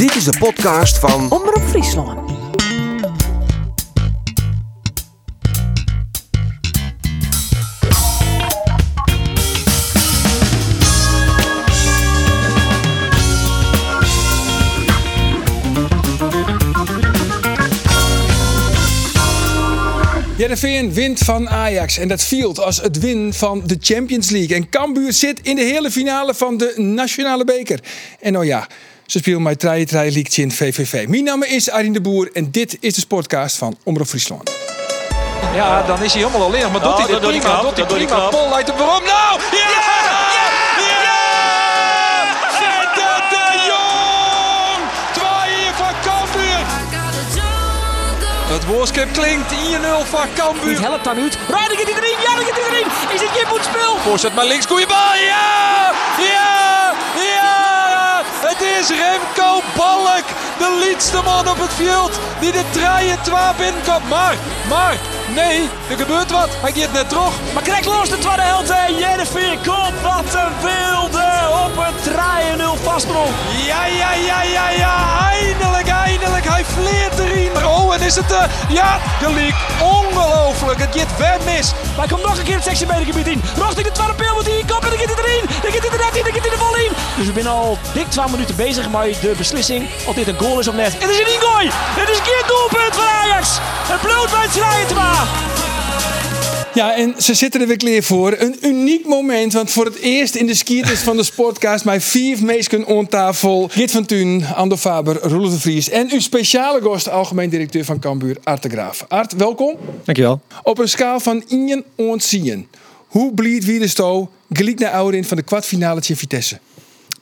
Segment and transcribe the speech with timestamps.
[0.00, 2.30] Dit is de podcast van Omroep Friesland.
[20.36, 24.56] Jereveen wint van Ajax en dat viel als het win van de Champions League.
[24.56, 27.80] En Cambuur zit in de hele finale van de Nationale Beker.
[28.20, 28.68] En nou ja,
[29.10, 31.08] ze spelen mij treien treien liedje in VVV.
[31.08, 34.50] Mijn naam is Arjen de Boer en dit is de sportcast van Omroep Friesland.
[35.54, 36.70] Ja, dan is hij helemaal alleen.
[36.70, 37.60] Maar doet hij dit prima?
[37.60, 38.28] Doet hij prima?
[38.28, 39.04] Pol leidt hem waarom?
[39.04, 39.40] Nou!
[39.50, 39.68] Ja!
[39.78, 40.18] Ja!
[41.06, 41.22] Ja!
[42.58, 44.82] Zette de Jong!
[45.12, 46.66] Twaaien van Cambuur!
[48.54, 49.56] Het woordskip klinkt 1-0
[50.08, 50.80] van Cambuur.
[50.80, 51.38] helpt dan uit.
[51.48, 52.86] Rijden gaat hij erin, ja, dan gaat hij erin.
[53.14, 53.96] Is het Jip spel?
[53.96, 55.14] Voorzet maar links, goeie bal.
[55.14, 55.92] Ja!
[56.18, 56.49] Ja!
[58.80, 60.26] Het is Remco Balk,
[60.58, 64.08] de liedste man op het veld, die de treien twa binnenkomt.
[64.08, 64.34] Maar,
[64.68, 64.96] maar,
[65.34, 66.48] nee, er gebeurt wat.
[66.60, 67.34] Hij gaat net terug.
[67.54, 68.70] Maar krijg los de tweede helft.
[68.70, 69.96] en Jennifer komt.
[70.02, 71.28] Wat een wilde
[71.64, 71.96] op een
[72.78, 73.30] 3-0 vastsprong.
[73.66, 74.94] Ja, ja, ja, ja, ja.
[75.30, 76.48] Eindelijk, eindelijk.
[76.48, 77.66] Hij vleert erin.
[77.66, 78.32] Oh, en is het...
[78.32, 79.54] eh ja, gelijk.
[79.80, 80.80] Ongelooflijk.
[80.80, 81.72] Het gaat ver mis.
[81.72, 83.42] Maar hij komt nog een keer het 16 meter gebied in.
[83.56, 85.44] Rochting de tweede pil moet hij kop en dan gaat hij erin.
[85.62, 86.79] Dan gaat hij er net in, dan gaat hij er vol in.
[87.20, 90.60] Dus we zijn al dik 12 minuten bezig met de beslissing of dit een goal
[90.60, 90.92] is of net.
[90.92, 91.68] Het is een ingooi.
[91.72, 93.58] Het is een keer doelpunt van Ajax.
[93.62, 95.28] Het bloed bij het draaien te maken.
[96.74, 98.34] Ja, en ze zitten er weer klaar voor.
[98.38, 101.84] Een uniek moment, want voor het eerst in de skieters van de Sportcast...
[101.84, 103.68] mijn vier meesken on tafel.
[103.70, 105.88] Git van Thun, Ando Faber, Roelof de Vries...
[105.88, 109.04] en uw speciale gast, algemeen directeur van Cambuur, Art de Graaf.
[109.08, 109.76] Art, welkom.
[110.04, 110.40] Dankjewel.
[110.62, 112.68] Op een schaal van 1 on 10.
[113.06, 116.58] Hoe blied wie de sto gelijk naar Ouderin van de kwartfinale tegen Vitesse?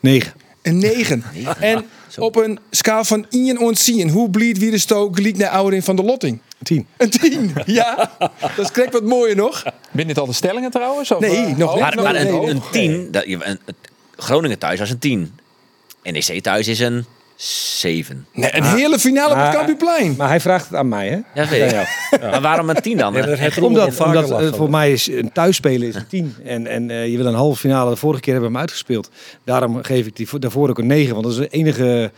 [0.01, 0.33] 9.
[0.63, 1.25] Een 9.
[1.61, 1.85] En
[2.19, 4.09] op een schaal van 1 on 10.
[4.11, 6.41] Hoe blied wie de sto gelijk naar Ouderin van de Lotting?
[6.63, 6.87] 10.
[6.97, 7.53] Een 10.
[7.67, 9.63] Ja, dat is correct wat mooier nog.
[9.91, 11.11] Ben dit al de stellingen trouwens?
[11.11, 11.81] Of, Nee, eh, nog niet.
[11.83, 13.59] Maar, maar een, een 10, dat, je- een,
[14.17, 15.33] Groningen thuis was een 10.
[16.03, 17.05] NEC thuis is een
[17.41, 18.27] 7.
[18.33, 20.15] Nee, een hele finale op het Cambuurplein.
[20.17, 21.43] Maar hij vraagt het aan mij, hè?
[21.43, 22.21] Ja, weet ik.
[22.31, 23.13] Maar waarom een 10 dan?
[23.67, 26.35] Omdat, omdat eh, voor mij is een thuisspelen is een 10.
[26.45, 27.91] En, en eh, je wil een halve finale.
[27.91, 29.11] De vorige keer hebben we hem uitgespeeld.
[29.45, 31.13] Daarom geef ik die vo- daarvoor ook een 9.
[31.13, 32.11] Want dat is de enige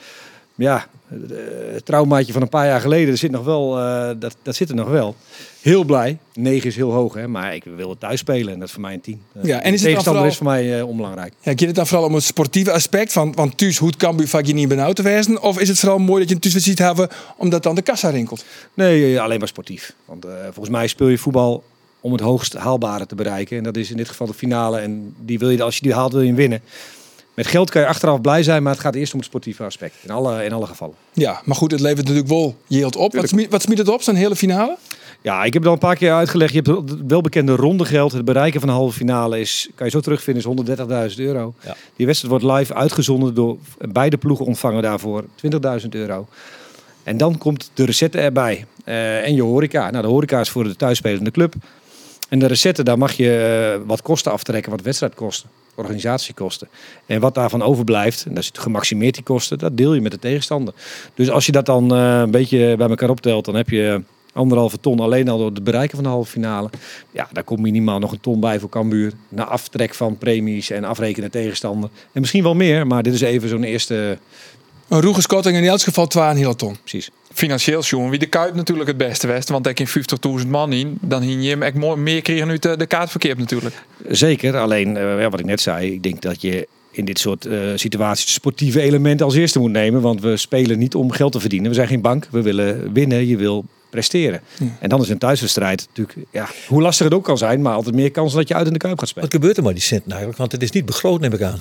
[0.54, 3.08] ja, eh, traumaatje van een paar jaar geleden.
[3.12, 5.16] Er zit nog wel, eh, dat, dat zit er nog wel.
[5.60, 6.18] Heel blij.
[6.34, 7.28] 9 is heel hoog, hè?
[7.28, 8.52] maar ik wil het thuis spelen.
[8.52, 9.22] En dat is voor mij een 10.
[9.32, 11.32] Eh, Ja, en is het dan tegenstander vooral- is voor mij eh, onbelangrijk.
[11.40, 13.12] Ja, gaat het dan vooral om het sportieve aspect?
[13.12, 15.42] Van, want thuis Cambuur vaak je niet benauwd te wezen?
[15.42, 18.44] Of is het vooral mooi dat je een thuiswedstrijd hebben omdat dan de kassa rinkelt?
[18.74, 19.94] Nee, alleen maar sportief.
[20.04, 21.64] Want volgens mij speel je voetbal
[22.00, 23.56] om het hoogst haalbare te bereiken.
[23.56, 24.78] En dat is in dit geval de finale.
[24.78, 26.60] En die wil je, als je die haalt, wil je hem winnen.
[27.40, 29.94] Met geld kan je achteraf blij zijn, maar het gaat eerst om het sportieve aspect.
[30.02, 30.94] In alle, in alle gevallen.
[31.12, 33.14] Ja, maar goed, het levert natuurlijk wel yield op.
[33.14, 34.76] Wat smiet, wat smiet het op, zo'n hele finale?
[35.20, 36.52] Ja, ik heb het al een paar keer uitgelegd.
[36.52, 38.12] Je hebt het welbekende ronde geld.
[38.12, 41.54] Het bereiken van de halve finale is, kan je zo terugvinden, is 130.000 euro.
[41.96, 45.24] Die wedstrijd wordt live uitgezonden door beide ploegen ontvangen daarvoor
[45.82, 46.28] 20.000 euro.
[47.02, 48.66] En dan komt de recette erbij.
[48.84, 49.90] Eh, en je horeca.
[49.90, 51.54] Nou, de horeca is voor de thuisspelende club.
[52.30, 56.68] En de recette, daar mag je eh, wat kosten aftrekken, wat wedstrijdkosten, organisatiekosten.
[57.06, 60.18] En wat daarvan overblijft, en dat is gemaximeerd die kosten, dat deel je met de
[60.18, 60.74] tegenstander.
[61.14, 64.02] Dus als je dat dan eh, een beetje bij elkaar optelt, dan heb je
[64.32, 66.70] anderhalve ton alleen al door het bereiken van de halve finale.
[67.10, 69.12] Ja, daar komt minimaal nog een ton bij voor Cambuur.
[69.28, 71.90] Na aftrek van premies en afrekenen tegenstander.
[72.12, 74.18] En misschien wel meer, maar dit is even zo'n eerste...
[74.90, 76.76] Een roegeskotting in elk geval 2 een hele ton.
[76.80, 77.10] Precies.
[77.32, 79.48] Financieel, jongen, wie de Kuip natuurlijk het beste west.
[79.48, 79.88] Want ik in
[80.40, 83.36] 50.000 man in, dan hing je hem echt mooi- meer kregen uit de, de kaartverkeer
[83.38, 83.74] natuurlijk.
[84.08, 87.46] Zeker, alleen eh, ja, wat ik net zei, ik denk dat je in dit soort
[87.46, 90.00] eh, situaties het sportieve elementen als eerste moet nemen.
[90.00, 91.68] Want we spelen niet om geld te verdienen.
[91.68, 94.40] We zijn geen bank, we willen winnen, je wil presteren.
[94.78, 97.94] En dan is een thuiswedstrijd natuurlijk, ja, hoe lastig het ook kan zijn, maar altijd
[97.94, 99.28] meer kans dat je uit in de Kuip gaat spelen.
[99.28, 100.38] Wat gebeurt er met die centen eigenlijk?
[100.38, 101.60] Want het is niet begroot, neem ik aan.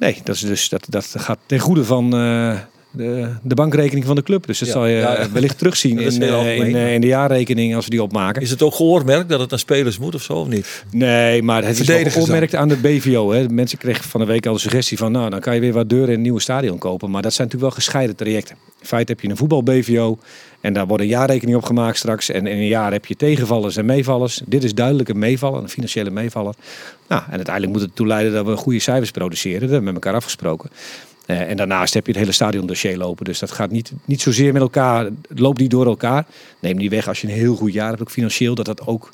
[0.00, 2.58] Nee, dat, is dus, dat, dat gaat ten goede van eh,
[2.90, 4.46] de, de bankrekening van de club.
[4.46, 5.30] Dus dat Ja, zal je ja, ja.
[5.30, 8.42] wellicht terugzien in, eh, in, eh, in de jaarrekening als we die opmaken.
[8.42, 10.84] Is het ook geoormerkt dat het aan spelers moet of zo of niet?
[10.90, 13.32] Nee, maar het is opmerkt aan de BVO.
[13.32, 13.48] Hè.
[13.48, 15.12] Mensen kregen van de week al de suggestie van...
[15.12, 17.10] nou, dan kan je weer wat deuren in een nieuwe stadion kopen.
[17.10, 18.56] Maar dat zijn natuurlijk wel gescheiden trajecten.
[18.80, 20.18] In feite heb je een voetbal-BVO...
[20.60, 22.30] en daar wordt een jaarrekening op gemaakt straks.
[22.30, 24.40] En in een jaar heb je tegenvallers en meevallers.
[24.46, 26.54] Dit is duidelijk een meevaller, een financiële meevaller.
[27.08, 29.60] Nou, en uiteindelijk moet het ertoe leiden dat we goede cijfers produceren.
[29.60, 30.70] Dat hebben we met elkaar afgesproken.
[31.30, 33.24] Eh, en daarnaast heb je het hele stadiondossier lopen.
[33.24, 36.26] Dus dat gaat niet, niet zozeer met elkaar, loopt niet door elkaar.
[36.60, 39.12] Neem niet weg als je een heel goed jaar hebt, ook financieel, dat dat ook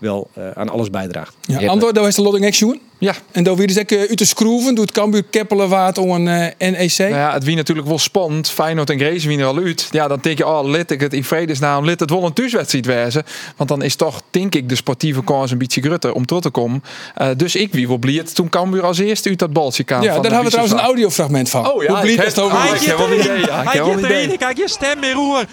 [0.00, 1.34] wel eh, aan alles bijdraagt.
[1.40, 2.80] Ja, Andor, daar is de Lodding Action.
[2.98, 6.10] Ja, En dan weer dus ook, eh, uit de schroeven doet Cambuur Keppelen waard om
[6.10, 6.98] een eh, NEC.
[6.98, 8.50] nou ja, het wie natuurlijk wel spannend.
[8.50, 9.88] Feyenoord en Grace winnen al uit.
[9.90, 12.86] Ja, dan denk je, oh, lid ik het in vredesnaam, lid het wel een thuiswedstrijd
[12.86, 13.22] wezen.
[13.56, 16.50] Want dan is toch, denk ik, de sportieve kans een beetje grutter om terug te
[16.50, 16.82] komen.
[17.14, 20.02] Eh, dus ik wie wel blij toen Cambuur als eerste uit dat baltje kwam.
[20.02, 21.72] ja, van daar hebben we trouwens een audiofragment van.
[21.72, 22.56] Oh ja, Hoe ik heb, het over?
[22.58, 23.40] ah, wel idee.
[23.40, 24.36] Ja, idee.
[24.36, 25.44] kijk je stem weer roer.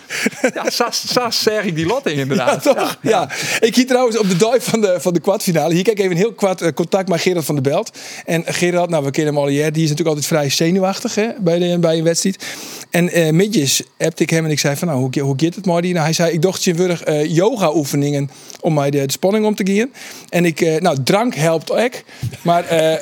[0.54, 2.64] Ja, Sas, Sas zeg ik die lotting Ja, inderdaad.
[2.64, 2.98] toch?
[3.02, 3.30] Ja.
[3.60, 5.74] Ik hier trouwens op de van de, van de kwartfinale.
[5.74, 7.92] Hier kijk even een heel kwart eh, contact met Gerard van der Belt.
[8.26, 9.72] En Gerard, nou we kennen hem al hier.
[9.74, 12.46] Die is natuurlijk altijd vrij zenuwachtig hè, bij, de, bij een wedstrijd.
[12.90, 15.66] En eh midjes appte ik hem en ik zei van nou, hoe, hoe gaat het
[15.66, 15.82] maar?
[15.82, 18.30] Nou, hij zei, ik dacht je eh, yoga oefeningen
[18.62, 19.92] om mij de, de spanning om te gaan.
[20.30, 21.92] En ik, nou drank helpt ook.
[22.42, 23.02] Maar hij,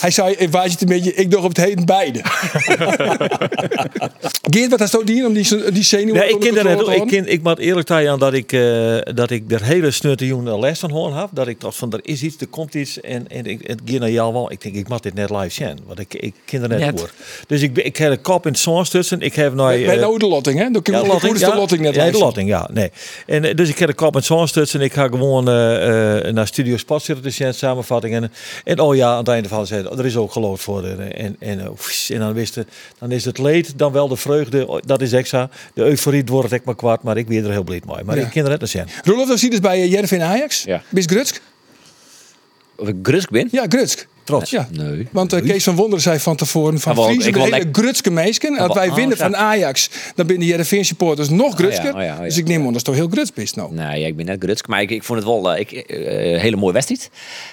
[0.00, 2.20] hij zei, ik waait het een beetje, ik dacht op het heden beide.
[4.50, 6.88] Geert, wat du die om die, die zenuwen Nee, ik ken dat.
[6.88, 8.50] Ik, ken, ik moet eerlijk aan dat ik,
[9.14, 11.28] dat ik er hele snutte jongen les van horen heb.
[11.32, 13.00] Dat ik dacht van, er is iets, er komt iets.
[13.00, 14.52] En, en ik het ging naar jou wel.
[14.52, 15.78] Ik denk, ik moet dit net live zien.
[15.86, 17.00] Want ik, ik ken er net, Net.
[17.00, 17.10] voor.
[17.46, 19.20] Dus ik, ben- ik heb de kop in het zon stutsen.
[19.20, 19.68] Ik heb nou...
[19.68, 20.70] Bij eh, de oude lotting, hè?
[20.70, 21.56] Dan kun je ja, de ja.
[21.56, 22.68] lotting net Ja, de lotting, ja.
[22.72, 22.90] Nee.
[23.26, 24.80] En, eh, dus ik heb de kop met zo'n stutsen.
[24.80, 28.14] Ik ga gewoon eh, naar Studio Sport zitten te zien, samenvatting.
[28.14, 28.32] En,
[28.64, 30.84] en oh ja, aan het einde van zei er is ook geloofd voor.
[30.84, 31.74] En, en, en,
[32.18, 32.68] dan, wist het,
[32.98, 34.66] dan is het leed, dan wel de vreugde.
[34.68, 35.50] Oh, Dat is extra.
[35.74, 37.02] De euforie wordt het echt maar kwart.
[37.02, 38.04] Maar ik ben er heel blij mee.
[38.04, 38.22] Maar Ja.
[38.24, 38.84] ik ken er net naar zien.
[39.04, 40.43] Dat zie je dus bij Jervin Ajax.
[40.52, 40.82] Ja.
[40.88, 41.40] Bist Grutsk?
[42.76, 43.48] Of ik Grusk ben?
[43.50, 44.06] Ja, Grutsk.
[44.24, 44.50] Trots.
[44.50, 44.68] Ja.
[44.70, 45.08] Nee.
[45.10, 47.68] Want eh, Kees van Wonderen zei van tevoren van Ja, wel, Friese de wil hele
[47.72, 48.58] Grutske meesken.
[48.58, 49.24] Als wel- wij oh, winnen ja.
[49.24, 51.94] van Ajax, dan binnen de Jervin supporters nog Grutsker.
[51.94, 52.24] Oh ja, oh ja, oh ja.
[52.24, 53.74] Dus ik neem aan dat toch heel Gruts bist nou.
[53.74, 56.32] Nee, ja, ik ben net Grutsk, maar ik, ik vond het wel eh, ik, eh,
[56.32, 57.10] een hele mooie wedstrijd.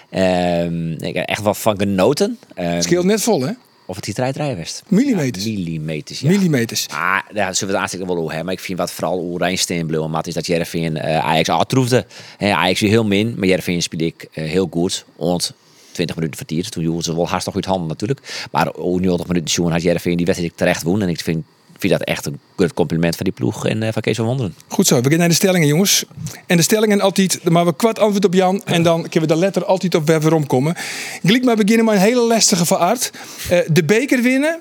[0.10, 2.38] Ehm, ik heb echt wel van genoten.
[2.54, 3.52] Het scheelt net vol, hè?
[3.92, 4.82] Of het die was.
[4.88, 5.44] Millimeters.
[5.46, 6.30] Ja, millimeters, ja.
[6.30, 6.88] Millimeters.
[6.88, 8.46] Ah, daar zullen we het aanstekelijk wel over hebben.
[8.46, 10.00] Maar ik vind wat vooral Oerijnsteen bleef.
[10.00, 12.06] Omdat is dat Jervin uh, Ajax uittroefde.
[12.38, 13.34] Hè, Ajax weer heel min.
[13.38, 15.06] Maar Jervin speelde ik eh, heel goed.
[15.16, 15.54] Want
[15.92, 16.72] 20 minuten vertierd.
[16.72, 18.48] Toen joegen ze wel hartstikke goed handen natuurlijk.
[18.52, 21.02] Maar ook 90 minuten jongen had Jervin die wedstrijd terecht woon.
[21.02, 21.46] En ik vind,
[21.82, 23.68] vind dat echt een goed compliment van die ploeg.
[23.68, 24.56] En uh, van Kees van Wonderen.
[24.68, 26.06] Goed zo, we gaan naar de stellingen, jongens.
[26.46, 28.64] En de stellingen altijd, maar we kwart antwoord op Jan.
[28.64, 30.76] En dan kunnen we de letter altijd op waar we omkomen.
[31.24, 33.12] Gelijk maar beginnen met een hele lastige van Art.
[33.50, 34.60] Eh, de beker winnen.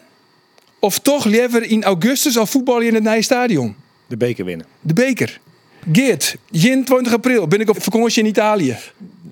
[0.78, 3.76] Of toch liever in augustus al voetballen in het nieuwe stadion.
[4.06, 4.66] De beker winnen.
[4.80, 5.40] De beker.
[5.92, 8.76] Geert, 21 april ben ik op vakantie in Italië.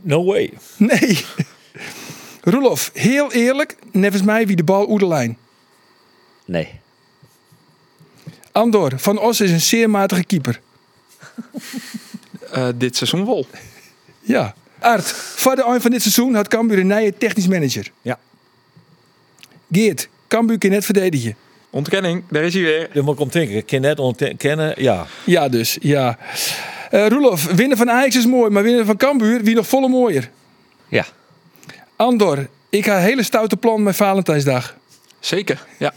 [0.03, 0.53] No way.
[0.77, 1.25] Nee.
[2.41, 5.37] Roelof, heel eerlijk, nevens mij wie de bal oer de lijn.
[6.45, 6.69] Nee.
[8.59, 10.61] Andor, Van Os is een zeer matige keeper.
[12.53, 13.47] Eh, dit seizoen wel.
[14.21, 14.55] Ja.
[14.79, 17.91] Art, voor de eind van dit seizoen had Cambuur een nieuwe technisch manager.
[18.03, 18.19] Ja.
[19.73, 21.37] Geert, Cambuur kan net verdedigen.
[21.71, 22.91] Ontkenning, daar is hij weer.
[22.93, 23.57] Dan moet ik om denken.
[23.57, 24.83] Ik ken net ontkennen.
[24.83, 25.07] Ja.
[25.25, 26.19] Ja dus, ja.
[26.91, 30.31] Eh Roelof, winnen van Ajax is mooi, maar winnen van Cambuur, wie nog volle mooier.
[30.89, 31.07] Ja.
[31.97, 34.77] Andor, ik ga een hele stoute plan met Valentijnsdag.
[35.21, 35.95] Zeker, ja.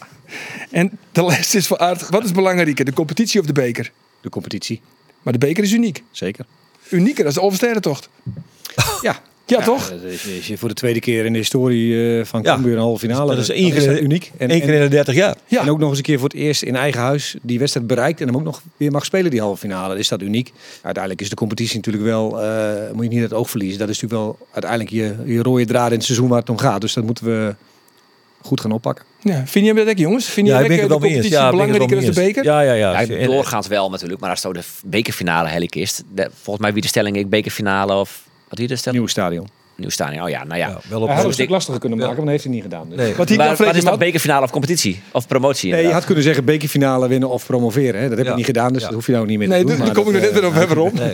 [0.72, 3.92] En de les is voor Art, wat is belangrijker, de competitie of de beker?
[4.22, 4.81] De competitie.
[5.22, 6.04] Maar de beker is uniek.
[6.12, 6.45] Zeker.
[6.89, 8.10] Unieker dan de Oversterrentocht.
[9.01, 9.22] Ja.
[9.45, 9.89] Ja, toch?
[9.89, 12.54] Dat is, je voor de tweede keer in de historie eh, van Ja.
[12.54, 13.36] Cambuur een halve finale.
[13.36, 14.31] Dat is één Dan keer- dat uniek.
[14.38, 15.36] En, Eén keer in de 30 jaar.
[15.48, 15.62] Ja.
[15.62, 18.22] En ook nog eens een keer voor het eerst in eigen huis die wedstrijd bereikt.
[18.22, 19.98] En hem ook nog weer mag spelen, die halve finale.
[19.98, 20.51] Is dat uniek.
[20.81, 23.80] Uiteindelijk is de competitie natuurlijk wel, eh, moet je niet uit het oog verliezen.
[23.80, 26.57] Dat is natuurlijk wel uiteindelijk je, je rode draad in het seizoen waar het om
[26.57, 26.81] gaat.
[26.81, 27.56] Dus dat moeten we
[28.44, 29.06] goed gaan oppakken.
[29.20, 30.26] Ja, vind je dat jongens?
[30.26, 30.92] Vind je Ja, dat ik de eens.
[30.92, 32.44] competitie Ja, belangrijker dan de beker?
[32.44, 33.00] Ja, ja, ja.
[33.02, 34.21] Ja, En- doorgaans wel natuurlijk.
[34.21, 36.02] Maar als zo de bekerfinale helik is.
[36.14, 38.24] de- volgens mij wie de stelling ik bekerfinale of...
[38.50, 39.00] Wat hier de stelling?
[39.02, 39.48] Nieuw stadion.
[39.81, 40.23] Nieuw stadion.
[40.23, 40.68] Oh ja, nou ja.
[40.68, 42.54] Ja, wel op Hij had een ik- stuk lastiger kunnen maken, maar dat heeft hij
[42.54, 42.90] niet gedaan.
[42.90, 42.97] Dus.
[42.97, 43.16] Nee.
[43.16, 45.02] Wat Maar, wat is dat bekerfinale of competitie?
[45.11, 45.61] Of promotie?
[45.61, 45.94] Nee, je inderdaad?
[45.94, 48.02] had kunnen zeggen bekerfinale winnen of promoveren.
[48.02, 48.07] Hè?
[48.09, 48.31] Dat heb Ja.
[48.31, 48.88] ik niet gedaan, dus Ja.
[48.88, 49.78] dat hoef je nou niet meer Nee, te doen.
[49.78, 50.94] daar maar kom ik er net eh, weer op hebben rond.
[50.94, 51.11] Nee.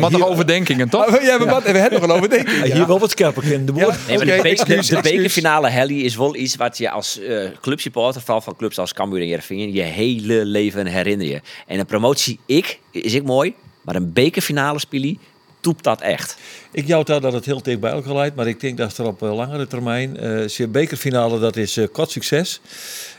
[0.00, 1.04] Maar nog overdenkingen, toch?
[1.22, 1.38] Ja?
[1.38, 2.62] We hebben nog wel overdenken.
[2.72, 3.72] Hier wel wat scherper in de.
[3.72, 8.56] Nee, Oké, de, bekerfinale heli is wel iets wat je als eh clubsupporter, vooral van
[8.56, 11.40] clubs als Cambuur en Heerenveen, je hele leven herinner je.
[11.66, 15.18] En een promotie, ik, is ik mooi, maar een bekerfinale spelen,
[15.62, 16.36] toept dat echt.
[16.72, 19.06] Ik jou daar dat het heel dicht bij elkaar leidt, maar ik denk dat er
[19.06, 20.16] op eh, langere termijn,
[20.56, 22.60] je bekerfinale, dat is eh kort succes.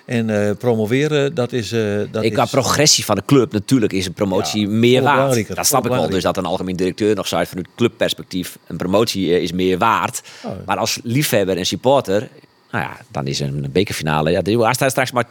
[0.05, 1.69] En promoveren, dat is...
[2.11, 5.55] dat ik qua is, progressie van de club, natuurlijk is een promotie Ja, meer waard.
[5.55, 6.09] Dat snap ik wel.
[6.09, 10.21] Dus dat een algemeen directeur nog zei vanuit clubperspectief, een promotie is meer waard.
[10.43, 10.51] Oh.
[10.65, 12.29] Maar als liefhebber en supporter,
[12.73, 14.31] nou ja, dan is een bekerfinale.
[14.31, 15.25] Ja, er staan straks maar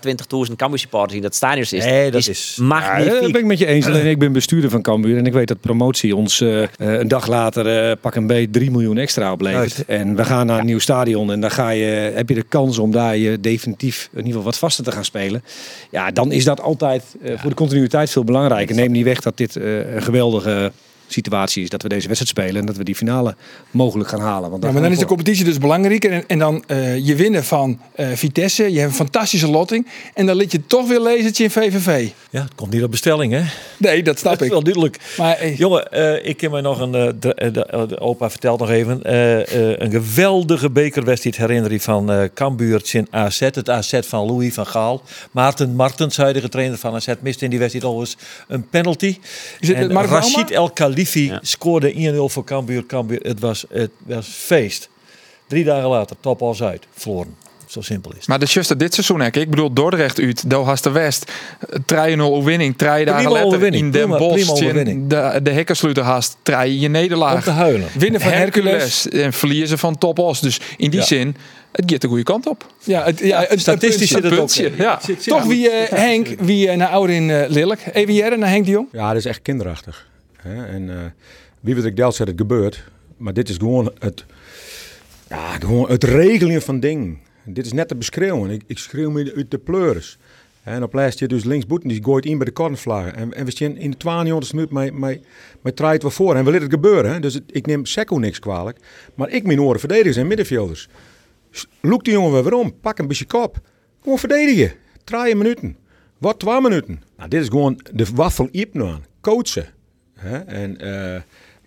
[0.48, 1.70] 20.000 Cambuur supporters in dat stadion is.
[1.70, 3.20] Nee, dat is- Ja, magnifiek.
[3.20, 3.86] dat ben ik met je eens.
[3.86, 7.08] Alleen ik ben bestuurder van Cambuur en ik weet dat promotie ons eh, eh, een
[7.08, 9.84] dag later eh, pak een beet 3 miljoen extra oplevert.
[9.86, 11.84] En we gaan naar een nieuw stadion en dan ga je,
[12.14, 15.04] heb je de kans om daar je definitief in ieder geval wat vaster te gaan
[15.04, 15.44] spelen.
[15.90, 18.74] Ja, dan is dat altijd eh, voor de continuïteit veel belangrijker.
[18.76, 20.72] Neem niet weg dat dit eh, een geweldige
[21.12, 23.34] situatie is dat we deze wedstrijd spelen en dat we die finale
[23.70, 24.50] mogelijk gaan halen.
[24.50, 26.10] Want Ja, maar dan is de competitie dus belangrijker.
[26.12, 28.72] En, en dan eh, je winnen van eh, Vitesse.
[28.72, 29.86] Je hebt een fantastische lotting.
[30.14, 32.08] En dan liet je toch weer lezen in VVV.
[32.30, 33.42] Ja, het komt niet op bestelling, hè?
[33.78, 34.52] Nee, dat snap Dat is ik.
[34.52, 34.98] wel duidelijk.
[35.18, 36.92] Maar eh, Jongen, eh, ik heb me nog een.
[36.92, 37.50] de, de-
[37.88, 39.02] de opa vertelt nog even.
[39.02, 39.40] eh,
[39.70, 43.40] eh, een geweldige bekerwedstrijd herinner je van eh Cambuur in AZ.
[43.40, 45.02] Het AZ van Louis van Gaal.
[45.30, 48.16] Maarten Martens, huidige trainer van AZ, miste in die wedstrijd alweens
[48.48, 49.18] een penalty.
[49.60, 50.50] Is het en met Mark Rashid
[51.40, 52.86] Scoorde 1-0 voor Cambuur.
[52.86, 53.20] Cambuur.
[53.22, 54.88] Het was, het was feest.
[55.48, 56.86] Drie dagen later, top als uit.
[56.94, 57.34] Verloren.
[57.66, 58.26] Zo simpel is het.
[58.28, 59.26] Maar de juiste dit seizoen, hè.
[59.26, 60.50] ik bedoel Dordrecht uit,
[60.82, 61.32] de West,
[61.94, 64.46] 3-0 overwinning, drie dagen Prima later overwinning, in Den Bosch,
[65.08, 67.44] de, de hekkensluiter haast, drie je Om nederlaag.
[67.44, 67.88] te huilen.
[67.98, 68.72] winnen van Hercules.
[69.02, 70.40] Hercules en verliezen van Top Os.
[70.40, 71.06] Dus in die Ja.
[71.06, 71.36] zin,
[71.72, 72.66] het gaat de goede kant op.
[72.84, 74.38] Ja, het, ja, het, Statistisch het zit het ook.
[74.38, 74.98] puntje, ja.
[75.04, 77.78] Zit- zit- Toch wie eh, Henk, wie eh, naar Ouderin eh Lillik.
[77.92, 78.88] Even jaren naar Henk de Jong.
[78.92, 80.06] Ja, dat is echt kinderachtig.
[80.42, 80.66] Hè?
[80.66, 81.04] En eh,
[81.60, 82.84] wie weet ik delt zegt het gebeurt.
[83.16, 84.24] Maar dit is gewoon het,
[85.28, 87.18] ja, gewoon het regelen van dingen.
[87.44, 88.50] Dit is net te beschreeuwen.
[88.50, 90.18] Ik, ik schreeuw me uit de pleuris.
[90.62, 93.06] En op laatst je dus linksboeten, die gooit in bij de cornervlag.
[93.06, 95.20] En, en we zien in de 92 minuut mij, mij,
[95.62, 96.36] mij draait wat voor.
[96.36, 97.22] En we laten het gebeuren.
[97.22, 98.78] Dus ik neem Sekko niks kwalijk.
[99.14, 100.88] Maar ik mijn oren verdedigers en middenvelders.
[101.80, 102.80] Loek die jongen weer om.
[102.80, 103.60] Pak een beetje kop.
[104.02, 104.72] Gewoon verdedigen.
[105.04, 105.76] Drie minuten.
[106.18, 107.02] Wat twee minuten.
[107.16, 109.04] Nou, dit is gewoon de waffel iep aan.
[109.20, 109.66] Coachen.
[110.22, 110.38] Hè?
[110.38, 111.14] En eh,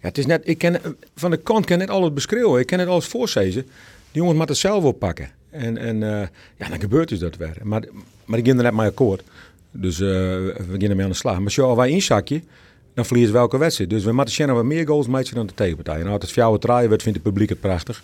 [0.01, 0.81] ja, het is net, ik ken,
[1.15, 2.59] van de kant kan net alles beschreeuwen.
[2.59, 3.61] Ik ken het alles voorzezen.
[3.61, 5.29] Die jongens moeten het zelf oppakken.
[5.49, 7.57] En, en eh, ja, dan gebeurt dus dat weer.
[7.63, 7.83] Maar,
[8.25, 9.23] maar ik ging er net mee akkoord.
[9.71, 11.39] Dus eh, we beginnen mee aan de slag.
[11.39, 12.41] Maar als wij inzakje,
[12.93, 13.89] dan verliezen we elke wedstrijd.
[13.89, 15.99] Dus we moeten we meer goals maken dan de tegenpartij.
[15.99, 18.03] En als het fjouwe draaien wordt, vindt het publiek het prachtig.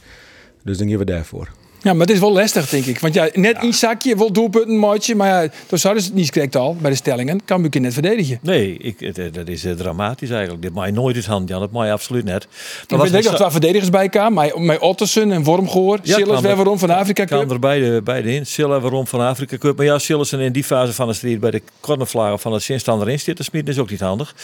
[0.64, 1.50] Dus dan gaan we daarvoor.
[1.84, 3.00] Ja, maar het is wel lastig, denk ik.
[3.00, 5.16] Want ja, net in zakje, wel doelpunten, maatje.
[5.16, 7.46] Maar ja, toen zouden ze het niet correct al bij de stellingen.
[7.46, 8.40] Kan je net verdedigen.
[8.42, 10.62] Nee, ik, dat is eh, dramatisch eigenlijk.
[10.62, 11.60] Dit mag je nooit uit hand, Jan.
[11.60, 12.44] Dat je absoluut net.
[12.88, 14.10] Ik weet dat er twee verdedigers bij.
[14.30, 16.00] Met, met Ottersen en Wormgoor.
[16.04, 17.52] Ja, kwam weer er- waarom van Afrika kan Cup.
[17.52, 18.46] er beide, beide in.
[18.46, 19.78] Silla waarom van Afrika Cup.
[19.78, 23.10] Maar ja, Sillessen in die fase van de strijd bij de cornervlagen van het zinstander
[23.10, 24.36] in zit te smieten is ook niet handig.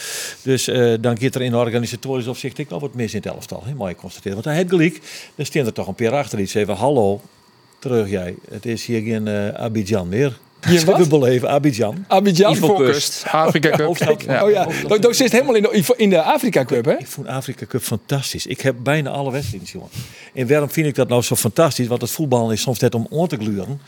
[0.42, 3.62] Dus eh, dan gaat er in organisatorisch opzicht ik nog wat mis in het elftal.
[3.76, 4.32] Maar je constateren.
[4.32, 5.00] Want hij heeft gelijk.
[5.34, 6.74] Dan staan er toch een paar achter iets even.
[6.74, 7.20] Hallo,
[7.78, 8.34] terug jij.
[8.50, 10.38] Het is hier geen eh, Abidjan meer.
[10.60, 10.98] Geen wat?
[10.98, 12.04] We beleven Abidjan.
[12.08, 12.56] Abidjan.
[12.56, 13.86] Focust, Afrika Cup.
[13.86, 14.22] Hoofdstad.
[14.22, 14.44] Ja.
[14.44, 14.68] Oh ja,
[14.98, 16.98] dat zit helemaal in de, in de Afrika Cup, hè?
[16.98, 18.46] Ik vond Afrika Cup fantastisch.
[18.46, 19.88] Ik heb bijna alle wedstrijden, jongen.
[20.34, 21.86] En waarom vind ik dat nou zo fantastisch?
[21.86, 23.80] Want het voetbal is soms net om aan te gluren.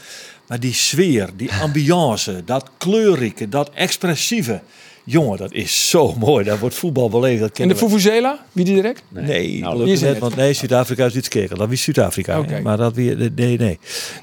[0.46, 4.60] Maar die sfeer, die ambiance, dat kleurrijke, dat expressieve.
[5.10, 6.44] Jongen, dat is zo mooi.
[6.44, 7.40] Daar wordt voetbal beleefd.
[7.40, 9.02] Dat En de Fufuzela, wie die direct?
[9.08, 11.54] Nee, Nou, is want nee, Zuid-Afrika is iets keer.
[11.54, 12.44] Dat is Zuid-Afrika.
[12.62, 13.58] Maar dat weer, nee, nee.
[13.58, 13.78] nee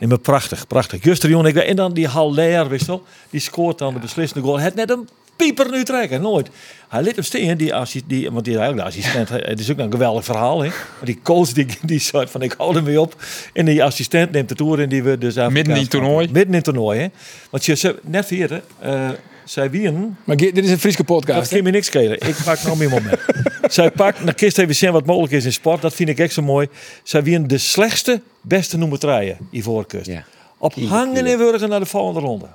[0.10, 1.03] maar prachtig, prachtig.
[1.03, 4.44] Juster jongen, ik weet- en dan die Haller, wist wel, die scoort dan de beslissende
[4.44, 4.60] goal.
[4.60, 6.50] Het net een pieper nu trekken, nooit.
[6.88, 7.74] Hij liet hem staan, die,
[8.08, 9.29] die, want die is eigenlijk de assistent.
[9.50, 10.67] Het is ook een geweldig verhaal, hè.
[10.67, 13.15] Maar die coach die, die soort van, ik hou hem weer op.
[13.53, 16.25] En die assistent neemt de toer en die we dus Midden in het toernooi.
[16.25, 17.08] Midden in het toernooi, hè.
[17.50, 19.10] Want je ze- net vierde, eh
[19.50, 21.50] zij wieren Maar dit is een Friese dat podcast.
[21.50, 21.56] hè?
[21.56, 22.20] kan me niks schelen.
[22.20, 23.20] Ik pak nog meer moment.
[23.68, 25.82] Zij pakt, dan kist even zien wat mogelijk is in sport.
[25.82, 26.68] Dat vind ik echt zo mooi.
[27.04, 30.06] Zij winnen de slechtste, beste noemen draaien, Ivoorkust.
[30.06, 30.24] Ja.
[30.58, 32.46] Op hangen en wurgen naar de volgende ronde.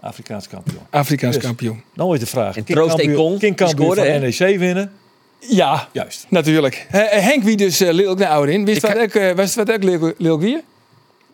[0.00, 0.80] Afrikaans kampioen.
[0.90, 1.44] Afrikaans Dus.
[1.44, 1.82] kampioen.
[1.94, 2.56] Nou is de vraag.
[2.56, 4.20] En King Troost Ekong, King scoorde, van?
[4.20, 4.92] NEC winnen.
[5.38, 6.26] Ja, Juist.
[6.28, 6.86] natuurlijk.
[6.90, 8.64] Eh, Henk, wie dus uh, Lilk naar Ouderin.
[8.64, 9.82] Wist wat ook, eh, wist wat ook
[10.18, 10.62] Lilk- wie?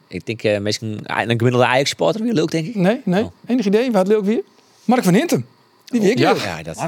[0.08, 2.74] Ik denk uh, misschien een gemiddelde Ajax-supporter weer leuk, denk ik.
[2.74, 3.22] Nee, nee.
[3.22, 3.30] Oh.
[3.46, 3.90] Enig idee?
[3.90, 4.44] Wat Lilk wie?
[4.86, 5.46] Mark van Hintem.
[5.86, 6.28] Die ik Ja.
[6.62, 6.80] dat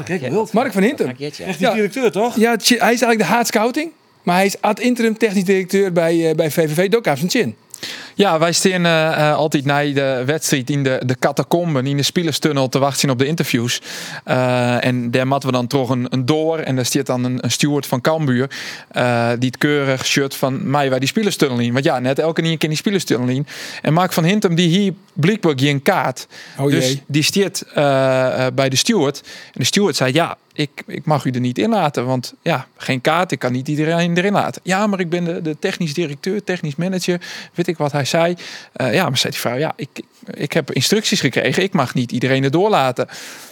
[0.52, 1.08] Mark, van Hintem.
[1.08, 1.74] Echt die Ja.
[1.74, 2.36] directeur, toch?
[2.36, 3.90] Ja, hij is eigenlijk de haat scouting.
[4.22, 6.90] Maar hij is ad interim technisch directeur bij, eh, bij VVV.
[6.90, 7.56] Heeft zijn chin.
[8.18, 12.02] Ja, wij staan eh, eh, altijd na de wedstrijd in de, de catacomben, in de
[12.02, 13.80] spelerstunnel te wachten op de interviews.
[14.24, 16.58] Eh, en daar matten we dan toch een, een door.
[16.58, 18.50] En daar staat dan een, een steward van Cambuur.
[19.38, 21.72] die het keurig shirt van mij bij die spelerstunnel in.
[21.72, 23.46] Want ja, net elke keer in die spelerstunnel in.
[23.82, 26.26] En Mark van Hintem, die hier blijkbaar geen kaart.
[26.58, 27.64] Oh dus die stiert
[28.54, 29.20] bij de steward.
[29.24, 32.06] En de steward zei, ja, ik, ik mag u er niet in laten.
[32.06, 34.62] Want ja, geen kaart, ik kan niet iedereen erin laten.
[34.64, 37.20] Ja, maar ik ben de, de technisch directeur, technisch manager.
[37.54, 38.36] Weet ik wat hij zei.
[38.72, 39.88] Eh, ja, maar zei die vrouw, ja, ik,
[40.34, 41.62] ik heb instructies gekregen.
[41.62, 43.08] Ik mag niet iedereen er doorlaten.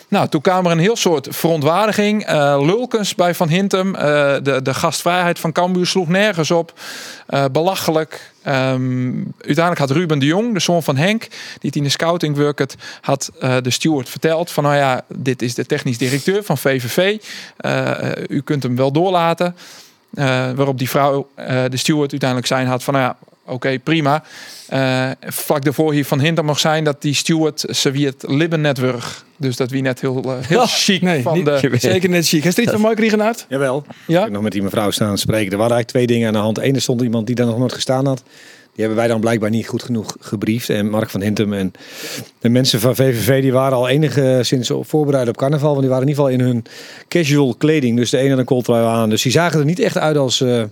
[0.08, 2.24] Nou, toen kwam er een heel soort verontwaardiging.
[2.24, 3.94] Eh, lulkens bij Van Hintem.
[3.94, 4.02] Eh,
[4.42, 6.72] de, de gastvrijheid van Cambuur sloeg nergens op.
[7.52, 8.32] Belachelijk.
[8.42, 12.74] Ehm, uiteindelijk had Ruben de Jong, de zoon van Henk, die in de scouting werkt,
[13.00, 13.30] had
[13.62, 17.18] de steward verteld van, nou ja, dit is de technisch directeur van VVV.
[18.28, 19.56] U kunt hem wel doorlaten.
[20.54, 21.28] Waarop die vrouw,
[21.68, 24.24] de steward, uiteindelijk zijn had van, nou ja, oké, prima.
[24.68, 27.14] Eh vlak daarvoor hier van Hintem nog zijn dat die
[27.92, 29.04] wie het Libbennetwerk.
[29.36, 31.70] Dus dat wie net heel, eh, heel chic Nee, van niet- de...
[31.78, 32.44] zeker net chic.
[32.44, 33.46] Heeft er iets van mooi Griegenaard?
[33.48, 33.84] Jawel.
[34.06, 34.16] Ja?
[34.18, 35.52] Ik heb nog met die mevrouw staan spreken.
[35.52, 36.58] Er waren eigenlijk twee dingen aan de hand.
[36.58, 38.22] Eén, er stond iemand die daar nog nooit gestaan had.
[38.74, 40.68] Die hebben wij dan blijkbaar niet goed genoeg gebriefd.
[40.70, 41.72] En Mark van Hintem en
[42.38, 45.68] de mensen van VVV die waren al enigszins voorbereid op carnaval.
[45.68, 46.64] Want die waren in ieder geval in hun
[47.08, 47.96] casual kleding.
[47.96, 49.10] Dus de ene had een kooltrui aan.
[49.10, 50.40] Dus die zagen er niet echt uit als...
[50.40, 50.62] eh,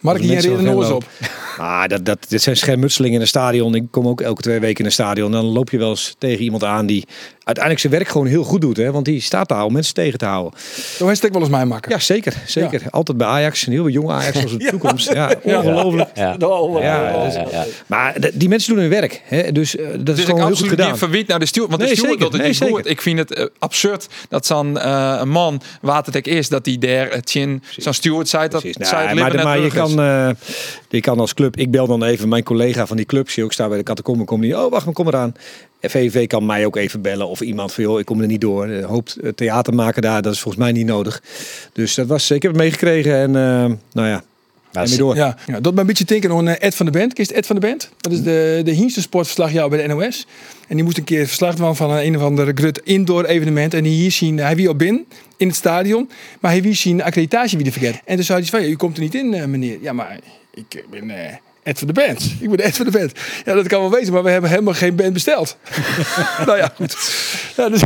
[0.00, 1.04] Mark, mensen reden nog eens op.
[1.58, 3.74] Ah, dat, dat, dit zijn schermutselingen in een stadion.
[3.74, 5.34] Ik kom ook elke twee weken in een stadion.
[5.34, 7.04] En dan loop je wel eens tegen iemand aan die
[7.46, 8.76] uiteindelijk zijn werk gewoon heel goed doet.
[8.76, 8.92] Hè?
[8.92, 10.60] Want die staat daar om mensen tegen te houden.
[10.96, 11.90] Zo is het ook wel eens mij makker.
[11.92, 12.34] Ja, zeker.
[12.46, 12.82] zeker.
[12.90, 13.66] Altijd bij Ajax.
[13.66, 15.12] Een heel jonge Ajax als de toekomst.
[15.12, 16.08] Ja, ongelooflijk.
[16.14, 16.36] Ja.
[16.38, 17.64] Ja, dus- ja, ja.
[17.86, 19.22] Maar die mensen doen hun werk.
[19.24, 19.52] Hè?
[19.52, 20.98] Dus eh, dat is Dus ik gewoon heel goed absoluut gedaan.
[20.98, 21.70] verwijt naar de steward.
[21.70, 22.68] Want Nee, de steward doet het Nee, niet goed.
[22.76, 22.90] zeker.
[22.90, 26.66] Ik vind het eh, absurd dat zo'n eh, een man, wat het ook is, dat
[26.66, 30.28] hij daar het chin, zo'n steward zei dat zei het maar, maar je, kan, eh,
[30.96, 33.52] je kan als club, ik bel dan even mijn collega van die club, die ook
[33.52, 35.34] staat bij de Catacombe, kom die, oh wacht, maar kom eraan.
[35.80, 38.40] En VVV kan mij ook even bellen of iemand van, joh, ik kom er niet
[38.40, 38.66] door.
[38.66, 41.22] Eh, Hoopt eh, theater maken daar, dat is volgens mij niet nodig.
[41.72, 44.22] Dus dat was, ik heb het meegekregen en eh, nou ja,
[44.84, 45.16] door.
[45.16, 47.12] Ja, ja, dat me een beetje denken aan Ed van de Bent.
[47.12, 47.90] Kist Ed van de Bent?
[47.96, 50.26] Dat is de, de Hienste sportverslagjouwer bij de NOS.
[50.68, 53.74] En die moest een keer verslag doen van een, een of andere grut indoor evenement.
[53.74, 55.04] En die hier zien, hij wie al binnen
[55.36, 56.10] in het stadion.
[56.40, 58.00] Maar hij wie zien accreditatie wie vergeten.
[58.04, 59.78] En toen zei hij van, ja, u komt er niet in, meneer.
[59.80, 60.18] Ja, maar
[60.56, 61.36] ik ben eh,
[61.66, 62.34] Ed van de Bent.
[62.40, 63.12] Ik ben Ed van de Bent.
[63.44, 65.56] Ja, dat kan wel wezen, maar we hebben helemaal geen band besteld.
[66.46, 66.96] nou ja, goed.
[67.56, 67.82] Ja, dus,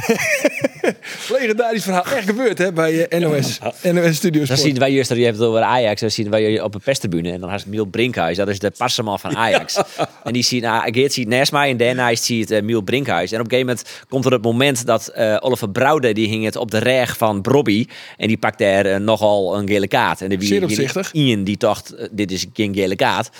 [1.39, 2.05] legendarisch verhaal.
[2.05, 3.59] Echt gebeurd hè, bij eh, NOS.
[3.83, 4.49] NOS Studios.
[4.49, 6.01] Dan zien wij juist dat je hebt het over Ajax.
[6.01, 7.33] Dan zien wij op een perstribune.
[7.33, 8.37] En dan is Miel Brinkhuis.
[8.37, 9.81] Dat is de passerman van Ajax.
[10.25, 11.71] en die ziet, nou, Geert ziet naast mij.
[11.71, 13.33] En daarna ziet uh, Miel Brinkhuis.
[13.33, 16.15] En op een gegeven moment komt er het moment dat eh, Oliver Brouwer.
[16.15, 17.87] Die hing het op de reg van Brobby.
[18.17, 20.21] En die pakt daar eh, nogal een gele kaart.
[20.21, 21.13] En de Zeer opzichtig.
[21.13, 23.31] Ian die dacht, dit is geen gele kaart.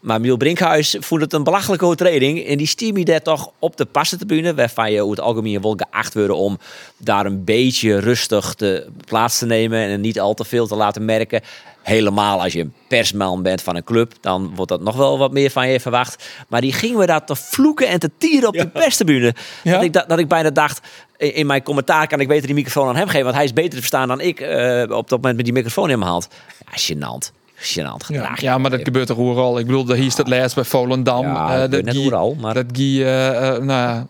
[0.00, 2.46] Maar Miel Brinkhuis voelt het een belachelijke overtreding.
[2.46, 4.54] En die stiem daar toch op de passentribune.
[4.54, 6.58] Waarvan je over het algemeen wel geacht worden om
[6.96, 9.78] daar een beetje rustig te, plaats te nemen.
[9.78, 11.40] En niet al te veel te laten merken.
[11.82, 15.32] Helemaal als je een persman bent van een club, dan wordt dat nog wel wat
[15.32, 16.28] meer van je verwacht.
[16.48, 19.34] Maar die gingen we daar te vloeken en te tieren op de perstribune.
[19.62, 19.72] Ja?
[19.72, 20.80] Dat, ik, dat, dat ik bijna dacht,
[21.16, 23.24] in in mijn commentaar kan ik beter die microfoon aan hem geven.
[23.24, 25.90] Want hij is beter te verstaan dan ik eh, op dat moment met die microfoon
[25.90, 26.28] in mijn hand.
[26.70, 27.37] Ja, gênant.
[27.60, 28.40] Gênant gedrag.
[28.40, 29.58] Ja, maar dat gebeurt toch overal.
[29.58, 31.22] Ik bedoel, hier is het laatst bij Volendam.
[31.26, 34.06] Ja, Eh, dat net overal, maar- Dat gie, eh, eh, nou ja,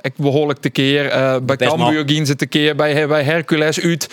[0.00, 1.06] ik behoorlijk tekeer.
[1.06, 4.08] eh bij Cambuur gingen ze tekeer bij, bij Hercules uit.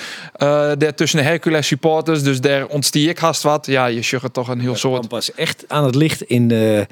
[0.79, 2.23] daar tussen de Hercules supporters.
[2.23, 3.65] Dus daar ontstie ik haast wat.
[3.65, 5.07] Ja, je sugget toch een heel soort...
[5.07, 6.87] pas echt aan het licht in de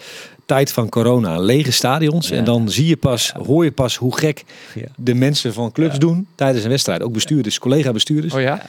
[0.45, 1.39] tijd van corona.
[1.39, 2.31] Lege stadions.
[2.31, 4.43] En dan zie je pas, hoor je pas hoe gek
[4.75, 4.86] Ja.
[4.97, 7.01] de mensen van clubs doen tijdens een wedstrijd.
[7.03, 8.34] Ook bestuurders, collega-bestuurders.
[8.34, 8.62] Oh ja?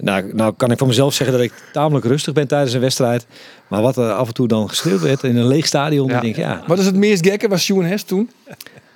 [0.00, 3.26] Nou, nou kan ik van mezelf zeggen dat ik tamelijk rustig ben tijdens een wedstrijd.
[3.68, 6.08] Maar wat er af en toe dan geschreeuwd werd in een leeg stadion.
[6.08, 6.16] Ja.
[6.16, 6.62] Ik denk, ja.
[6.66, 7.48] Wat is het meest gekke?
[7.48, 8.30] Was Sjoen Hest toen?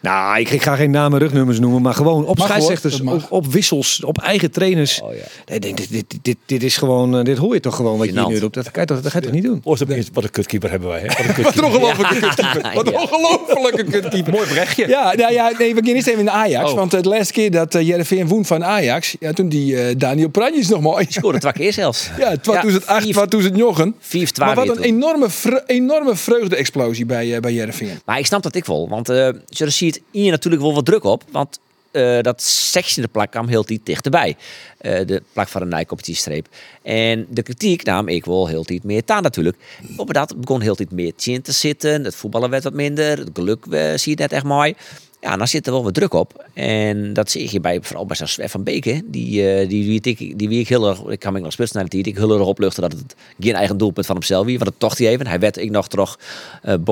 [0.03, 1.83] Nou, ik, ik ga geen namen en rugnummers noemen.
[1.83, 5.01] Maar gewoon op Mag, scheidsrechters, op, op wissels, op eigen trainers.
[5.01, 5.21] Oh, ja.
[5.47, 8.07] Nee, dit, dit, dit, dit, dit is gewoon, eh, dit hoor je toch gewoon wat
[8.07, 8.55] je nu doet.
[8.55, 9.63] Dat kan je toch, dat ga je toch niet doen?
[9.89, 11.01] Eens, wat een kutkeeper hebben wij.
[11.01, 11.07] Hè?
[11.07, 12.75] Wat een Wat ongelofelijke kutkeeper.
[12.75, 13.01] Wat een Ja.
[13.01, 14.33] ongelofelijke kutkeeper.
[14.33, 14.89] Mooi brechtje.
[14.89, 16.71] Ja, nou ja, nee, we gaan eerst even in de Ajax.
[16.71, 16.77] Oh.
[16.77, 20.29] Want de laatste keer dat uh, Jereveen woen van Ajax, ja, toen die eh, Daniel
[20.29, 21.07] Pranjes nog mooi.
[21.09, 22.11] Scoorde twee keer zelfs.
[22.19, 23.95] Ja, 2008, vier- 2009.
[23.95, 23.99] 4-2
[24.39, 24.83] Maar wat een toen.
[24.85, 28.01] enorme, vre- enorme vreugde-explosie bij, eh bij Jereveen.
[28.05, 28.89] Maar ik snap dat ik wel.
[28.89, 29.65] Want eh je
[30.11, 31.25] hier natuurlijk wel wat druk op.
[31.31, 31.59] Want
[31.91, 34.37] eh, dat zestiende plak kwam heel tijd dichterbij.
[34.79, 36.49] Eh, de plak van een nijcompetitiestreep.
[36.83, 39.57] En de kritiek nam ik wel heel tijd meer taan natuurlijk.
[39.97, 42.05] Op dat begon heel tijd meer in te zitten.
[42.05, 43.19] Het voetballen werd wat minder.
[43.19, 44.75] Het geluk eh, zie je net echt mooi.
[45.21, 46.45] Ja, dan zit er wel wat druk op.
[46.55, 48.85] En dat zie je bij, vooral bij zo'n van Beek.
[48.85, 49.01] hè.
[49.05, 51.89] Die, die, die, die, die wie ik heel erg, ik kan me nog spitsen naar
[51.89, 54.59] de tijd, ik opluchten dat het geen eigen doelpunt van hemzelf wie.
[54.59, 55.27] Want dat tocht hij even.
[55.27, 56.19] Hij werd ik nog toch,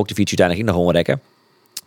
[0.09, 0.93] de fiets uiteindelijk ik nog gewoon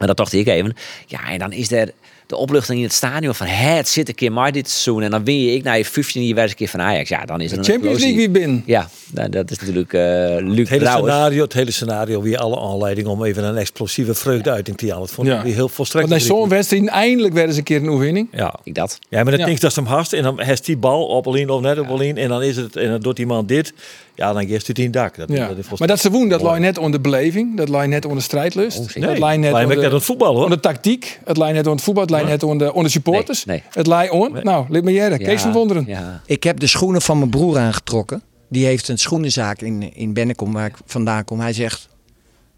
[0.02, 0.76] En dat dacht ik even.
[1.08, 1.92] Ja, en dan is er
[2.28, 5.04] de opluchting in het stadion van hè, het zit een keer maar dit seizoen.
[5.04, 7.10] En dan win je ik na je 15 jaar een keer van Ajax.
[7.10, 8.16] Ja, dan is er een Champions explosie.
[8.18, 8.64] League wie binnen.
[8.66, 10.02] Ja, nou, dat is natuurlijk eh
[10.40, 11.14] Luc Het hele, Brouwers.
[11.14, 15.00] scenario, het hele scenario, weer alle aanleiding om even een explosieve vreugdeuiting te halen.
[15.00, 15.44] Dat vond ik Ja.
[15.44, 16.10] weer heel volstrekt.
[16.10, 18.28] Want zo'n wedstrijd eindelijk werden ze een keer een oefening.
[18.32, 18.56] Ja.
[18.64, 19.00] Ik dat.
[19.10, 19.46] Ja, maar dan Ja.
[19.46, 21.80] denk ik dat ze hem hast en dan heeft die bal op een of net
[21.80, 23.74] op en dan is het en dan doet iemand dit.
[24.16, 25.16] Ja, dan geeft het in het dak.
[25.16, 25.48] Dat, Ja.
[25.48, 27.58] dat is Maar dat ze woen, dat lag net onder beleving.
[27.58, 28.80] Dat lag net onder strijdlust.
[28.80, 30.44] Oh, dat Nee, lag net onder, het voetbal hoor.
[30.44, 31.20] onder tactiek.
[31.26, 32.04] Het lag net onder het voetbal.
[32.04, 33.46] Het lag net onder, onder supporters.
[33.46, 33.66] Nee, nee.
[33.74, 34.38] Het lag on.
[34.44, 35.18] Nou, lid maar jij.
[35.18, 35.84] Kees van Wonderen.
[35.88, 36.22] Ja.
[36.26, 38.22] Ik heb de schoenen van mijn broer aangetrokken.
[38.50, 41.40] Die heeft een schoenenzaak in, in Bennekom, waar ik vandaan kom.
[41.40, 41.88] Hij zegt,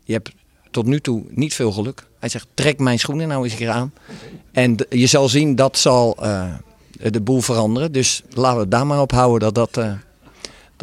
[0.04, 0.32] je hebt
[0.72, 2.08] tot nu toe niet veel geluk.
[2.20, 3.94] Hij zegt, trek mijn schoenen nou eens een keer aan.
[4.52, 6.44] En je zal zien, dat zal eh,
[7.10, 7.92] de boel veranderen.
[7.92, 9.92] Dus laten we het daar maar op houden dat dat, eh,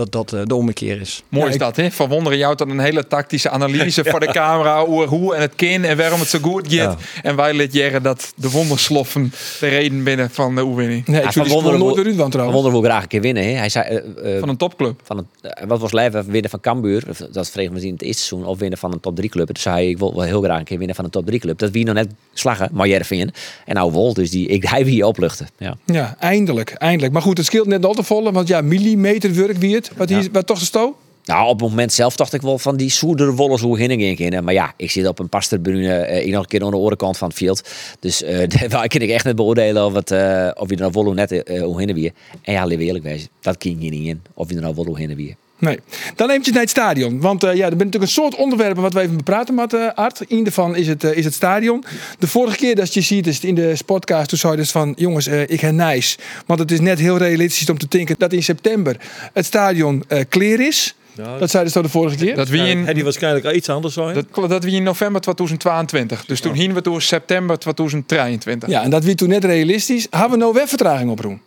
[0.01, 1.23] dat dat eh, de ommekeer is.
[1.29, 1.91] Mooi Ja, is ik- dat, hè?
[1.91, 4.85] Verwonderen jou tot een hele tactische analyse voor de camera.
[4.85, 6.71] Hoe, hoe en het kin en waarom het zo goed gaat.
[6.73, 6.97] Ja.
[7.23, 11.07] En wij liet jaren dat de wondersloffen de reden binnen van de oefening.
[11.07, 13.43] Nee, ik nooit wil- graag een keer winnen.
[13.45, 13.51] Hè?
[13.51, 15.01] Hij zei, eh, eh, Van een topclub.
[15.05, 15.27] van een,
[15.69, 18.59] wat was leven winnen van Cambuur, dat vregen we zien in het eerste seizoen, of
[18.59, 19.47] winnen van een top 3 club.
[19.55, 21.41] Dus zei hij, ik wil wel heel graag een keer winnen van een top 3
[21.41, 21.59] club.
[21.59, 23.31] Dat wie nog net slagen, maar Jervin.
[23.67, 25.49] En nou Wol, dus die, ik, hij wie je opluchten.
[25.59, 25.77] Ja.
[25.87, 27.13] Ja, eindelijk, eindelijk.
[27.13, 29.90] Maar goed, het scheelt net al te volle, want ja, millimeterwerk wie het.
[29.97, 30.97] Wat, hier, wat toch de sto?
[31.25, 34.19] Nou, op het moment zelf dacht ik wel van die soerdere wollers hoe heen ik
[34.19, 34.45] in.
[34.45, 37.19] Maar ja, ik zit op een pasterbrune, eh ik nog een keer aan de orenkant
[37.19, 37.69] van het veld.
[38.01, 41.05] Dus eh daar kan ik echt niet beoordelen of, het, eh, of je er nou
[41.05, 42.13] hoe net eh, hoe heen weer.
[42.43, 44.23] En ja, leven eerlijk wezen, dat king je niet in.
[44.35, 45.35] Of je er nou hoe heen weer.
[45.61, 45.79] Nee.
[46.17, 47.21] Dan eventjes naar het stadion.
[47.21, 49.89] Want eh, ja, er zijn natuurlijk een soort onderwerpen wat we even bepraten met eh
[49.95, 50.21] Art.
[50.29, 51.85] Eén daarvan is het, eh, is het stadion.
[52.19, 54.93] De vorige keer dat je ziet is in de podcast, toen zei je dus van
[54.97, 56.19] jongens, eh, ik heb nice.
[56.47, 58.97] Want het is net heel realistisch om te denken dat in september
[59.33, 60.95] het stadion eh clear is.
[61.39, 62.35] Dat zei dus de vorige keer.
[62.35, 64.15] Dat wie in, Had die waarschijnlijk al iets anders zijn.
[64.15, 66.25] dat, dat wie in november 2022.
[66.25, 68.69] Dus toen hingen we toen september 2023.
[68.69, 70.07] Ja, en dat wie toen net realistisch.
[70.11, 71.41] Hebben we nou weer vertraging op Roen?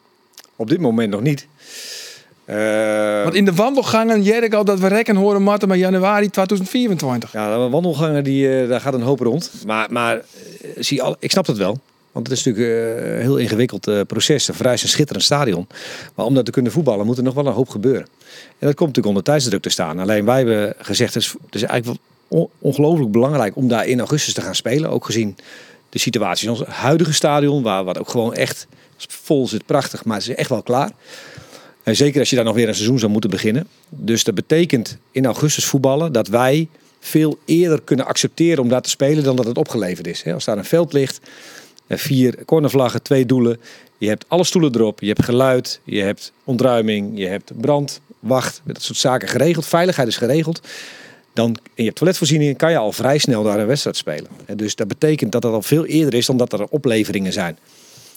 [0.55, 1.47] Op dit moment nog niet.
[2.45, 7.31] Eh, Want in de wandelgangen jerk al dat we rekken horen matten maar januari 2024.
[7.31, 9.51] Ja, de wandelgangen, die, eh, daar gaat een hoop rond.
[9.65, 10.23] Maar, maar eh,
[10.77, 11.79] zie al, ik snap het wel.
[12.11, 14.47] Want het is natuurlijk een heel ingewikkeld proces.
[14.47, 15.67] Een vrij een schitterend stadion.
[16.15, 18.07] Maar om dat te kunnen voetballen moet er nog wel een hoop gebeuren.
[18.59, 19.99] En dat komt natuurlijk onder tijdsdruk te staan.
[19.99, 21.99] Alleen wij hebben gezegd, het is, het is eigenlijk
[22.59, 24.89] ongelooflijk belangrijk om daar in augustus te gaan spelen.
[24.89, 25.35] Ook gezien
[25.89, 30.05] de situatie in ons huidige stadion, waar wat ook gewoon echt vol zit, prachtig.
[30.05, 30.91] Maar het is echt wel klaar.
[31.83, 33.67] En zeker als je daar nog weer een seizoen zou moeten beginnen.
[33.89, 36.67] Dus dat betekent in augustus voetballen dat wij
[36.99, 40.25] veel eerder kunnen accepteren om daar te spelen dan dat het opgeleverd is.
[40.25, 41.19] Als daar een veld ligt,
[41.87, 43.59] eh, vier cornervlaggen, twee doelen.
[43.97, 48.61] Je hebt alle stoelen erop, je hebt geluid, je hebt ontruiming, je hebt brand, wacht,
[48.63, 49.65] dat soort zaken geregeld.
[49.65, 50.67] Veiligheid is geregeld.
[51.33, 54.27] Dan, en je hebt toiletvoorzieningen, kan je al vrij snel daar een wedstrijd spelen.
[54.45, 57.57] En dus dat betekent dat dat al veel eerder is dan dat er opleveringen zijn.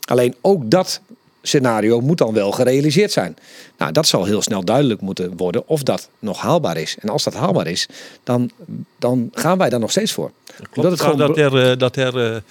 [0.05, 1.01] Alleen ook dat
[1.47, 3.37] scenario moet dan wel gerealiseerd zijn.
[3.79, 6.97] Nou, dat zal heel snel duidelijk moeten worden of dat nog haalbaar is.
[7.01, 7.89] En als dat haalbaar is,
[8.25, 8.51] dan,
[8.99, 10.31] dan gaan wij daar nog steeds voor.
[10.57, 12.43] Klopt het het gewoon dat er, eh, dat er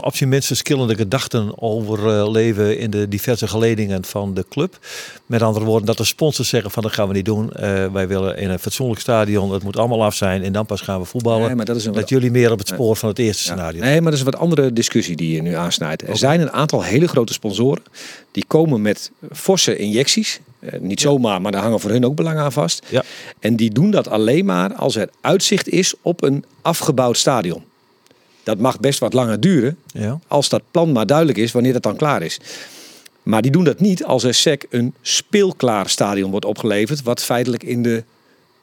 [0.00, 4.78] op zijn minst verschillende gedachten over eh, leven in de diverse geledingen van de club.
[5.26, 7.52] Met andere woorden, dat de sponsors zeggen van dat gaan we niet doen.
[7.52, 10.80] Eh, wij willen in een fatsoenlijk stadion, het moet allemaal af zijn en dan pas
[10.80, 11.46] gaan we voetballen.
[11.46, 13.54] Nee, maar dat is een dat jullie meer op het spoor van het eerste Ja.
[13.54, 13.80] scenario.
[13.80, 16.08] Nee, maar dat is een wat andere discussie die je nu aansnijdt.
[16.08, 17.82] Er zijn een aantal hele grote sponsoren
[18.32, 20.40] die komen met forse injecties.
[20.60, 22.86] Eh, niet zomaar, maar daar hangen voor hun ook belangen aan vast.
[22.88, 23.02] Ja.
[23.38, 27.62] En die doen dat alleen maar als er uitzicht is op een afgebouwd stadion.
[28.42, 30.18] Dat mag best wat langer duren, Ja.
[30.28, 32.38] als dat plan maar duidelijk is wanneer dat dan klaar is.
[33.22, 37.62] Maar die doen dat niet als er SEC een speelklaar stadion wordt opgeleverd, wat feitelijk
[37.62, 38.04] in de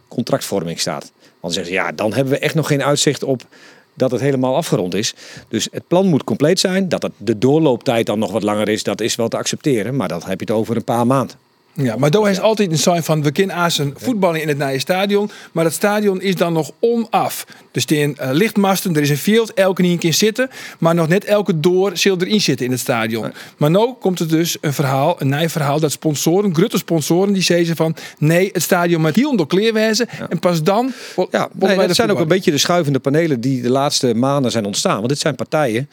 [0.08, 1.12] contractvorming staat.
[1.22, 3.46] Want dan zeggen ze, ja, dan hebben we echt nog geen uitzicht op
[3.94, 5.14] dat het helemaal afgerond is.
[5.48, 6.90] Dus het plan moet compleet zijn.
[6.90, 9.96] Dat het de doorlooptijd dan nog wat langer is, dat is wel te accepteren.
[9.96, 11.36] Maar dat heb je het over een paar maanden.
[11.78, 14.80] Ja, maar Doha is altijd een sign van we kunnen Azen voetballen in het nieuwe
[14.80, 17.46] stadion, maar dat stadion is dan nog onaf.
[17.72, 20.96] Dus er zijn eh, lichtmasten, er is een veld, elke niet een keer zitten, maar
[20.96, 23.32] nog net elke door zal erin zitten in het stadion.
[23.58, 27.44] Maar nu komt er dus een verhaal, een nieuw verhaal dat sponsoren, grote sponsoren, die
[27.44, 30.94] zeggen van nee, het stadion met heel door kleerwijzen en pas dan.
[31.32, 34.66] Ja, nee, dat zijn ook een beetje de schuivende panelen die de laatste maanden zijn
[34.66, 34.96] ontstaan.
[34.96, 35.90] Want dit zijn partijen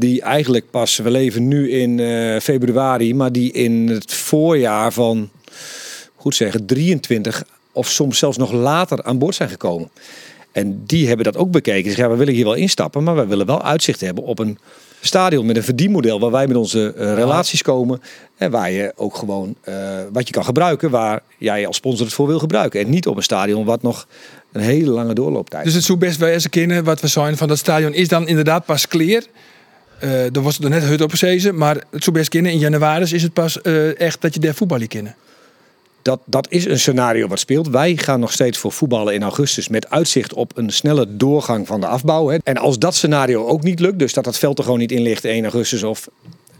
[0.00, 5.30] die eigenlijk pas, we leven nu in eh, februari, maar die in het voorjaar van,
[6.16, 9.90] goed zeggen, 23 of soms zelfs nog later aan boord zijn gekomen.
[10.52, 11.82] En die hebben dat ook bekeken.
[11.82, 14.38] Ze zeggen, ja, we willen hier wel instappen, maar we willen wel uitzicht hebben op
[14.38, 14.58] een
[15.00, 18.02] stadion met een verdienmodel waar wij met onze eh, relaties komen.
[18.36, 19.74] En waar je ook gewoon eh,
[20.12, 22.80] wat je kan gebruiken, waar jij als sponsor het voor wil gebruiken.
[22.80, 24.06] En niet op een stadion wat nog
[24.52, 27.36] een hele lange doorlooptijd Dus het zou best wel eens een kennen wat we zijn
[27.36, 29.22] van dat stadion is dan inderdaad pas clear.
[30.00, 32.52] Eh er was er net hut op gezeten, maar het zou best kennen.
[32.52, 35.14] In januari is het pas eh, echt dat je daar voetballen kennen.
[36.02, 37.68] dat, dat is een scenario wat speelt.
[37.68, 41.80] Wij gaan nog steeds voor voetballen in augustus met uitzicht op een snelle doorgang van
[41.80, 42.28] de afbouw.
[42.28, 42.36] Hè.
[42.44, 45.02] En als dat scenario ook niet lukt, dus dat het veld er gewoon niet in
[45.02, 46.08] ligt 1 augustus of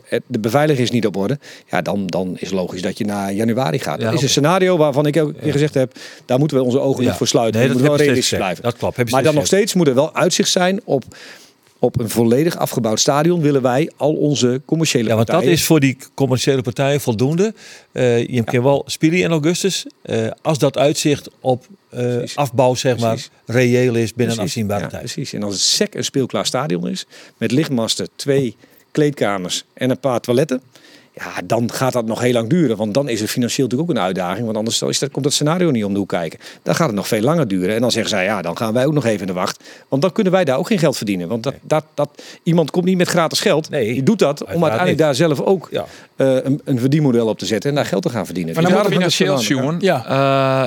[0.05, 1.39] het- de beveiliging is niet op orde,
[1.71, 3.99] ja, dan, dan is logisch dat je naar januari gaat.
[4.01, 5.93] Ja, dat is een scenario waarvan ik ook gezegd heb,
[6.25, 7.09] daar moeten we onze ogen Ja.
[7.09, 7.61] niet voor sluiten.
[7.61, 8.63] Nee, we dat moeten wel realistisch blijven.
[8.63, 11.05] Dat klopt, heb je maar dan nog steeds moet er wel uitzicht zijn op,
[11.81, 13.41] op een volledig afgebouwd stadion.
[13.41, 17.55] Willen wij al onze commerciële Ja, want dat partijen- is voor die commerciële partijen voldoende.
[17.93, 19.87] Eh, je kan wel spelen in augustus.
[20.03, 24.89] eh, als dat uitzicht op eh, afbouw, zeg maar, reëel is binnen een afzienbare ja,
[24.89, 25.03] tijd.
[25.03, 25.33] Precies.
[25.33, 28.57] En als het SEC een speelklaar stadion is, met lichtmasten, twee
[28.91, 30.63] kleedkamers en een paar toiletten.
[31.25, 32.77] Ja, dan gaat dat nog heel lang duren.
[32.77, 34.45] Want dan is het financieel natuurlijk ook een uitdaging.
[34.45, 36.39] Want anders is dat, komt dat scenario niet om de hoek kijken.
[36.63, 37.75] Dan gaat het nog veel langer duren.
[37.75, 39.63] En dan zeggen zij, ja, dan gaan wij ook nog even in de wacht.
[39.89, 41.29] Want dan kunnen wij daar ook geen geld verdienen.
[41.29, 43.71] Want dat, dat, dat, iemand komt niet met gratis geld.
[43.71, 44.99] Nee, Die doet dat om uiteindelijk niet.
[44.99, 45.85] daar zelf ook Ja.
[46.17, 47.71] eh, een, een verdienmodel op te zetten.
[47.71, 48.55] En daar geld te gaan verdienen.
[48.55, 49.77] Maar Dus dan moet daarom financieel aan.
[49.81, 50.03] Ja.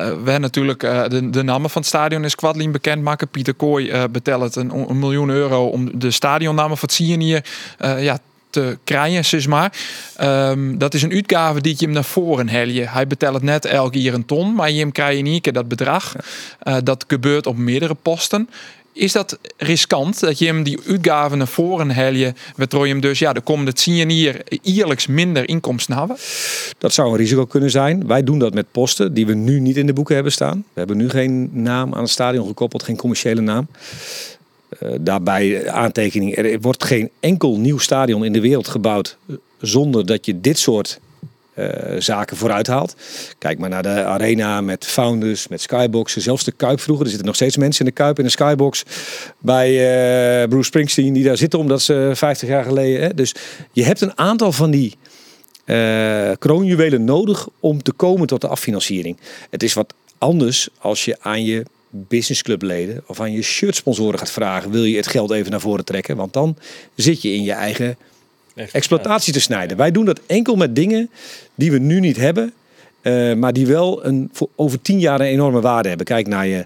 [0.10, 3.28] we hebben natuurlijk eh, de, de namen van het stadion is Kwadlien bekend maken.
[3.28, 7.46] Pieter Kooi eh betelt een, een miljoen euro om de stadionnamen van het zien hier
[7.78, 8.18] eh, ja,
[8.54, 9.78] te krijgen, zeg maar.
[10.16, 12.88] Ehm, dat is een uitgave die je hem naar voren helje.
[12.88, 15.42] Hij betelt het net elke jaar een ton, maar je hem krijg je in één
[15.42, 16.16] keer dat bedrag.
[16.60, 18.50] Eh, dat gebeurt op meerdere posten.
[18.94, 23.20] Is dat riskant dat je hem die uitgaven naar voren helje, waardoor je hem dus
[23.20, 26.18] ja de komende tien jaar hier ierlijks minder inkomsten hebben?
[26.78, 28.08] Dat zou een risico kunnen zijn.
[28.08, 30.58] Wij doen dat met posten die we nu niet in de boeken hebben staan.
[30.58, 33.68] We hebben nu geen naam aan het stadion gekoppeld, geen commerciële naam.
[34.80, 40.06] Eh, daarbij aantekening, er wordt geen enkel nieuw stadion in de wereld gebouwd eh, zonder
[40.06, 41.00] dat je dit soort
[41.54, 42.96] eh, zaken vooruit haalt.
[43.38, 47.04] Kijk maar naar de arena met founders, met skyboxen, zelfs de Kuip vroeger.
[47.04, 48.84] Er zitten nog steeds mensen in de Kuip in de skybox
[49.40, 53.02] bij eh, Bruce Springsteen die daar zitten omdat ze 50 jaar geleden.
[53.02, 53.14] Hè?
[53.14, 53.36] Dus
[53.72, 54.98] je hebt een aantal van die
[55.66, 59.18] eh, kroonjuwelen nodig om te komen tot de affinanciering.
[59.50, 61.64] Het is wat anders als je aan je
[61.96, 66.16] businessclubleden of aan je shirtsponsoren gaat vragen: wil je het geld even naar voren trekken?
[66.16, 66.58] Want dan
[66.96, 67.98] zit je in je eigen
[68.56, 69.78] exploitatie te snijden.
[69.78, 71.10] Wij doen dat enkel met dingen
[71.56, 72.54] die we nu niet hebben,
[73.02, 76.06] eh, maar die wel een, voor over tien jaar een enorme waarde hebben.
[76.06, 76.66] Kijk naar je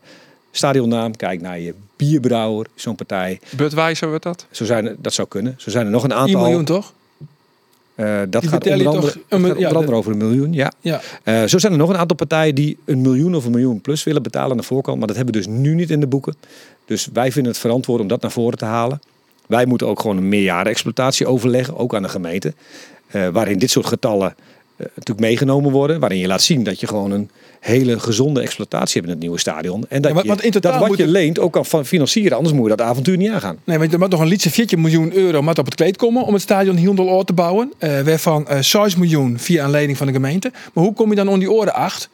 [0.52, 3.40] stadionnaam, kijk naar je bierbrouwer, zo'n partij.
[3.56, 4.46] Budweiser wordt dat?
[4.52, 5.54] Zo zijn dat zou kunnen.
[5.58, 6.42] Zo zijn er nog een 1 aantal.
[6.42, 6.94] miljoen toch?
[7.98, 10.18] Eh, dat Die gaat onder andere, toch een gaat mil- ja, onder andere over een
[10.18, 10.54] miljoen.
[10.54, 10.72] Ja.
[10.80, 11.02] Ja.
[11.24, 14.04] Eh, zo zijn er nog een aantal partijen die een miljoen of een miljoen plus
[14.04, 14.98] willen betalen aan de voorkant.
[14.98, 16.36] Maar dat hebben we dus nu niet in de boeken.
[16.86, 19.00] Dus wij vinden het verantwoord om dat naar voren te halen.
[19.48, 22.54] Wij moeten ook gewoon een meerjaren exploitatie overleggen, ook aan de gemeente.
[23.08, 24.36] eh, waarin dit soort getallen
[24.78, 26.00] natuurlijk meegenomen worden.
[26.00, 29.40] Waarin je laat zien dat je gewoon een hele gezonde exploitatie hebt in het nieuwe
[29.40, 29.86] stadion.
[29.90, 31.86] En dat, Ja, je, want in totaal dat wat je het- leent ook kan van
[31.86, 32.38] financieren.
[32.38, 33.58] Anders moet je dat avontuur niet aangaan.
[33.64, 36.24] Nee, want er moet nog een lietse 14 miljoen euro moet op het kleed komen
[36.24, 37.74] om het stadion Hiondel te bouwen.
[37.78, 40.52] eh waarvan eh 6 miljoen via aanleiding van de gemeente.
[40.74, 42.10] Maar hoe kom je dan om die oren acht?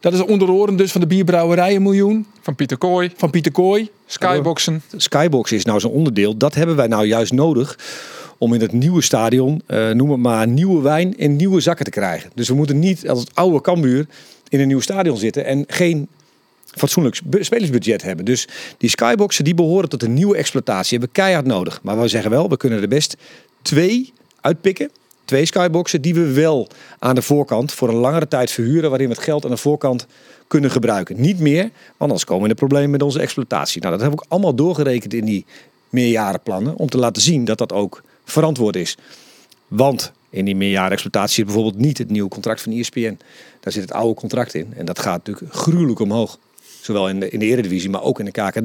[0.00, 2.26] Dat is onder oren dus van de bierbrouwerij een miljoen.
[2.40, 3.90] Van Pieter Kooi, Van Pieter Kooi.
[4.06, 4.82] Skyboxen.
[4.96, 6.36] Skybox is nou zo'n onderdeel.
[6.36, 7.78] Dat hebben wij nou juist nodig
[8.38, 11.90] om in het nieuwe stadion, eh, noem het maar, nieuwe wijn in nieuwe zakken te
[11.90, 12.30] krijgen.
[12.34, 14.06] Dus we moeten niet als het oude Cambuur
[14.48, 16.08] in een nieuw stadion zitten en geen
[16.64, 18.24] fatsoenlijk sp- spelersbudget hebben.
[18.24, 18.48] Dus
[18.78, 20.90] die skyboxen die behoren tot een nieuwe exploitatie.
[20.98, 21.80] Hebben we keihard nodig.
[21.82, 23.16] Maar we zeggen wel, we kunnen er best
[23.62, 24.90] twee uitpikken.
[25.24, 28.90] Twee skyboxen die we wel aan de voorkant voor een langere tijd verhuren.
[28.90, 30.06] Waarin we het geld aan de voorkant
[30.46, 31.20] kunnen gebruiken.
[31.20, 33.80] Niet meer, want anders komen we in de problemen met onze exploitatie.
[33.80, 35.44] Nou, dat hebben we ook allemaal doorgerekend in die
[35.88, 36.76] meerjarenplannen.
[36.76, 38.96] Om te laten zien dat dat ook verantwoord is.
[39.68, 43.18] Want in die meerjaren exploitatie zit bijvoorbeeld niet het nieuwe contract van ESPN.
[43.60, 44.74] Daar zit het oude contract in.
[44.76, 46.38] En dat gaat natuurlijk gruwelijk omhoog.
[46.88, 48.64] Zowel in de, in de Eredivisie, maar ook in de KKD.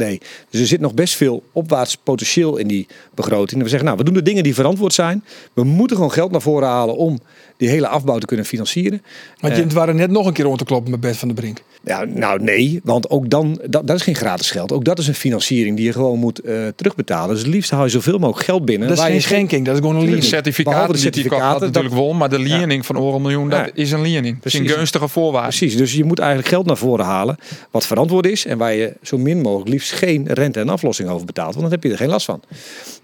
[0.49, 3.51] Dus er zit nog best veel opwaarts potentieel in die begroting.
[3.57, 5.23] En we zeggen, nou, we doen de dingen die verantwoord zijn.
[5.53, 7.19] We moeten gewoon geld naar voren halen om
[7.57, 9.01] die hele afbouw te kunnen financieren.
[9.39, 9.59] Want Eh.
[9.59, 11.61] je waren net nog een keer rond te kloppen met Bert van der Brink.
[11.85, 14.71] Ja, nou nee, want ook dan, dat, dat is geen gratis geld.
[14.71, 17.29] Ook dat is een financiering die je gewoon moet eh, terugbetalen.
[17.35, 18.87] Dus het liefst haal je zoveel mogelijk geld binnen.
[18.87, 20.23] Dat is geen schenking, dat is gewoon een lening.
[20.23, 23.59] certificaten, de die die certificaten, had natuurlijk wel, maar de lening van Oren miljoen, dat
[23.65, 23.71] Ja.
[23.73, 24.35] is een lening.
[24.41, 25.47] Dat is een gunstige voorwaarde.
[25.47, 27.37] Precies, dus je moet eigenlijk geld naar voren halen
[27.71, 31.25] wat verantwoord is en waar je zo min mogelijk liefst geen rente en aflossing over
[31.25, 32.41] betaalt, want dan heb je er geen last van.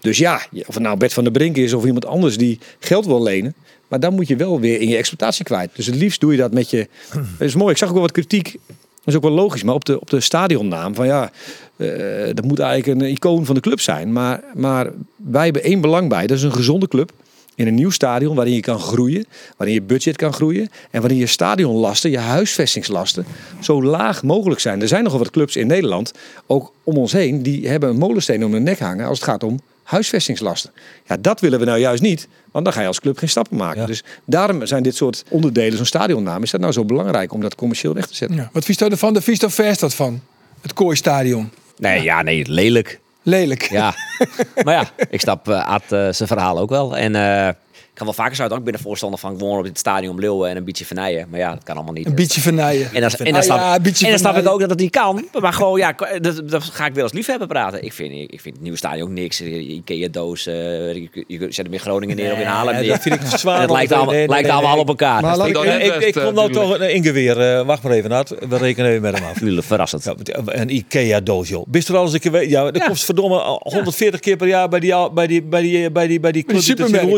[0.00, 3.06] Dus ja, of het nou Bert van der Brink is of iemand anders die geld
[3.06, 3.54] wil lenen,
[3.88, 5.70] maar dan moet je wel weer in je exploitatie kwijt.
[5.74, 6.88] Dus het liefst doe je dat met je.
[7.38, 7.70] Dat is mooi.
[7.70, 8.52] Ik zag ook wel wat kritiek.
[9.04, 11.32] Dat is ook wel logisch, maar op de, op de stadionnaam van ja,
[11.76, 11.88] eh,
[12.34, 14.12] dat moet eigenlijk een icoon van de club zijn.
[14.12, 16.26] Maar, maar wij hebben één belang bij.
[16.26, 17.12] Dat is een gezonde club
[17.60, 19.24] in een nieuw stadion waarin je kan groeien,
[19.56, 23.24] waarin je budget kan groeien en waarin je stadionlasten, je huisvestingslasten
[23.60, 24.82] zo laag mogelijk zijn.
[24.82, 26.12] Er zijn nogal wat clubs in Nederland,
[26.46, 29.42] ook om ons heen, die hebben een molensteen om hun nek hangen als het gaat
[29.42, 30.70] om huisvestingslasten.
[31.06, 33.56] Ja, dat willen we nou juist niet, want dan ga je als club geen stappen
[33.56, 33.80] maken.
[33.80, 33.86] Ja.
[33.86, 37.54] Dus daarom zijn dit soort onderdelen, zo'n stadionnaam, is dat nou zo belangrijk om dat
[37.54, 38.36] commercieel weg te zetten.
[38.36, 38.50] Ja.
[38.52, 39.12] Wat vies je ervan?
[39.12, 40.20] De vies toch vers dat van?
[40.60, 41.50] Het Kooistadion.
[41.76, 43.00] Nee, ja, nee, lelijk.
[43.22, 43.62] Lelijk.
[43.62, 43.94] Ja.
[44.64, 46.96] maar ja, ik snap eh Ad eh, zijn verhaal ook wel.
[46.96, 47.54] En eh,
[48.00, 50.56] kan wel vaker zo ik ben een voorstander van gewoon op het stadion Leeuwen en
[50.56, 51.26] een beetje vernijen.
[51.30, 52.06] Maar ja, dat kan allemaal niet.
[52.06, 52.88] Een beetje vernijen.
[52.94, 54.90] En dan, en dan Ah, snap, ja, en dan snap ik ook dat het niet
[54.90, 55.24] kan.
[55.40, 57.84] Maar gewoon, ja, dat, dat ga ik wel als liefhebber praten.
[57.84, 59.40] Ik vind, ik vind het nieuwe stadion ook niks.
[59.40, 60.54] Ikea-doos, eh,
[60.94, 62.92] je, je zet hem in Groningen neer of in Haarlem Nee, neer.
[62.92, 63.54] dat vind ik zwaar.
[63.54, 64.80] En het lijkt allemaal, nee, nee, lijkt allemaal nee.
[64.80, 65.22] op elkaar.
[65.22, 67.40] Maar ik- Ik, ik, eh, kom nou toch een ingeweer.
[67.40, 68.34] eh wacht maar even, Nat.
[68.48, 69.38] We rekenen even met hem af.
[69.38, 70.04] Tuurlijk, verrassend.
[70.04, 71.64] Ja, een Ikea-doos, joh.
[71.68, 72.48] Bist er al eens een keer...
[72.48, 72.86] Ja, dat Ja.
[72.88, 76.20] kost verdomme al 140 keer per jaar bij die, bij die, bij die, bij die,
[76.20, 76.74] bij die club die.
[76.76, 77.08] Bij die,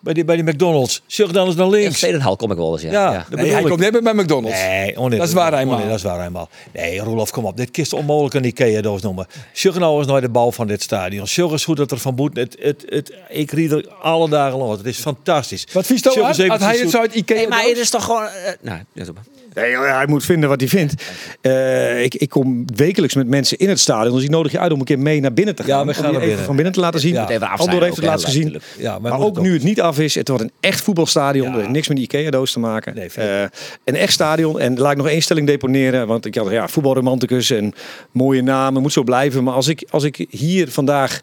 [0.00, 1.02] bij die McDonald's.
[1.06, 2.00] Zucht dan eens naar In links.
[2.00, 2.90] de hal kom ik wel eens, ja.
[2.90, 3.26] Ja, ja.
[3.30, 3.66] dat Nee, hij ik.
[3.66, 4.58] komt net bij McDonald's.
[4.60, 5.78] Nee, oh nee, Dat is waar eenmaal.
[5.78, 6.48] nee, dat is waar eenmaal.
[6.72, 7.56] Nee, Roelof, kom op.
[7.56, 9.26] Dit kist onmogelijk een Ikea-doos noemen.
[9.52, 11.26] Zorg nou eens naar de bouw van dit stadion.
[11.26, 12.36] Zorg eens hoe dat er van boet...
[12.36, 14.76] Het, het, het, ik ried er alle dagen langs.
[14.78, 15.66] Het is fantastisch.
[15.72, 16.48] Wat vies Zorg aan?
[16.48, 18.24] Had hij het zo uit Ikea Hey, maar het is toch gewoon...
[18.26, 19.22] eh, nou, ja, zo maar.
[19.60, 21.04] Nee, hij moet vinden wat hij vindt.
[21.40, 24.14] Eh, ik, ik kom wekelijks met mensen in het stadion.
[24.14, 25.78] Dus ik nodig je uit om een keer mee naar binnen te gaan.
[25.78, 26.44] Ja, we gaan om even binnen.
[26.44, 27.12] van binnen te laten zien.
[27.12, 27.28] Ja.
[27.28, 28.42] Even Andor heeft ook, het laatst gezien.
[28.42, 28.72] natuurlijk.
[28.78, 31.52] Ja, Maar, ook nu het niet af is, het wordt een echt voetbalstadion.
[31.52, 32.94] Er heeft niks met Ikea-doos te maken.
[32.94, 33.08] Nee.
[33.14, 33.40] Eh,
[33.84, 34.60] een echt stadion.
[34.60, 36.06] En laat ik nog één stelling deponeren.
[36.06, 37.72] Want ik had ja, voetbalromanticus en
[38.12, 38.82] mooie namen.
[38.82, 39.44] Moet zo blijven.
[39.44, 41.20] Maar als ik, als ik hier vandaag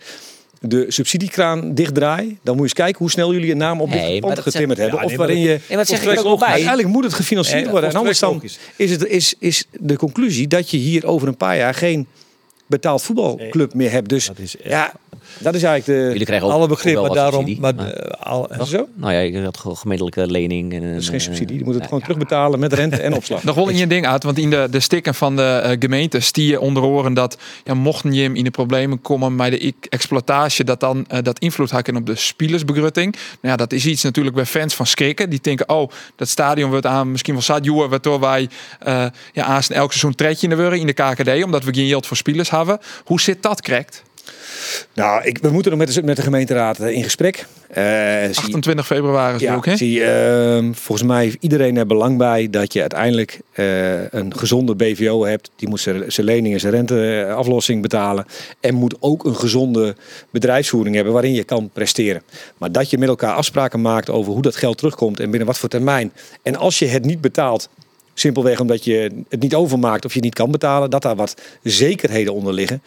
[0.69, 4.21] de subsidiekraan dichtdraai, dan moet je eens kijken hoe snel jullie een naam op Nee,
[4.23, 4.97] getimmerd hebben.
[4.97, 6.47] Ja, of nee, waarin je Nee, wat zeg ik er ook bij?
[6.47, 7.89] Uiteindelijk moet het gefinancierd Nee, worden.
[7.89, 8.43] En anders dan
[8.75, 12.07] is, het, is, is de conclusie dat je hier over een paar jaar geen
[12.67, 14.09] betaald voetbalclub meer hebt.
[14.09, 14.93] Dus Dat is ja,
[15.39, 16.07] dat is eigenlijk de...
[16.11, 17.55] Jullie krijgen ook Alle begrip, maar daarom...
[17.59, 18.87] Maar, maar- eh, al, zo?
[18.93, 20.73] Nou ja, je had gewoon gemiddelijke lening.
[20.73, 21.55] En, Dat is geen subsidie.
[21.55, 23.43] Die moet het gewoon terugbetalen met rente en opslag.
[23.43, 26.19] Nog wel in je ding uit, want in de, de stikken van de eh, gemeente
[26.19, 29.73] stie je onder oren dat ja, mochten je hem in de problemen komen met de
[29.89, 33.11] exploitatie, dat dan eh, dat invloed hakken op de spielersbegrutting.
[33.11, 35.29] Nou ja, dat is iets natuurlijk bij fans van schrikken.
[35.29, 38.49] Die denken, oh, dat stadion wordt aan misschien wel zat joer, waardoor wij
[38.79, 42.05] eh ja, elk seizoen tredje in de worden in de KKD, omdat we geen geld
[42.07, 42.79] voor spelers hebben.
[43.05, 44.03] Hoe zit dat correct?
[44.93, 47.45] Nou, ik, we moeten nog met de, met de gemeenteraad eh, in gesprek.
[47.67, 47.83] Eh,
[48.23, 49.75] zie- 28 februari is Ja, ook, hè?
[49.77, 54.75] zie, ehm, volgens mij heeft iedereen er belang bij dat je uiteindelijk eh, een gezonde
[54.75, 55.49] BVO hebt.
[55.55, 58.25] Die moet zijn zijn lening en zijn renteaflossing betalen.
[58.59, 59.95] En moet ook een gezonde
[60.29, 62.21] bedrijfsvoering hebben waarin je kan presteren.
[62.57, 65.57] Maar dat je met elkaar afspraken maakt over hoe dat geld terugkomt en binnen wat
[65.57, 66.11] voor termijn.
[66.43, 67.69] En als je het niet betaalt,
[68.15, 72.33] simpelweg omdat je het niet overmaakt of je niet kan betalen, dat daar wat zekerheden
[72.33, 72.81] onder liggen.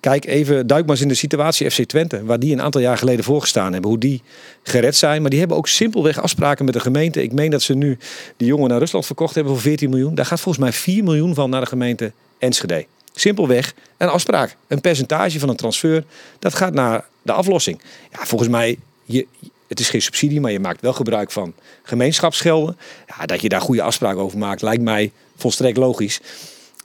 [0.00, 2.98] Kijk even, duik maar eens in de situatie FC Twente, waar die een aantal jaar
[2.98, 4.22] geleden voorgestaan hebben, hoe die
[4.62, 5.20] gered zijn.
[5.20, 7.22] Maar die hebben ook simpelweg afspraken met de gemeente.
[7.22, 7.98] Ik meen dat ze nu
[8.36, 10.14] die jongen naar Rusland verkocht hebben voor 14 miljoen.
[10.14, 12.86] Daar gaat volgens mij 4 miljoen van naar de gemeente Enschede.
[13.14, 16.04] Simpelweg een afspraak, een percentage van een transfer,
[16.38, 17.80] dat gaat naar de aflossing.
[18.12, 19.26] Ja, volgens mij, je,
[19.70, 22.76] het is geen subsidie, maar je maakt wel gebruik van gemeenschapsgelden.
[23.06, 26.20] Ja, dat je daar goede afspraken over maakt, lijkt mij volstrekt logisch.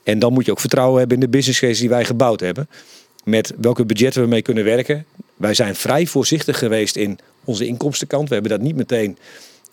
[0.03, 2.69] En dan moet je ook vertrouwen hebben in de business case die wij gebouwd hebben.
[3.23, 5.05] Met welke budgetten we mee kunnen werken.
[5.35, 8.27] Wij zijn vrij voorzichtig geweest in onze inkomstenkant.
[8.27, 9.17] We hebben dat niet meteen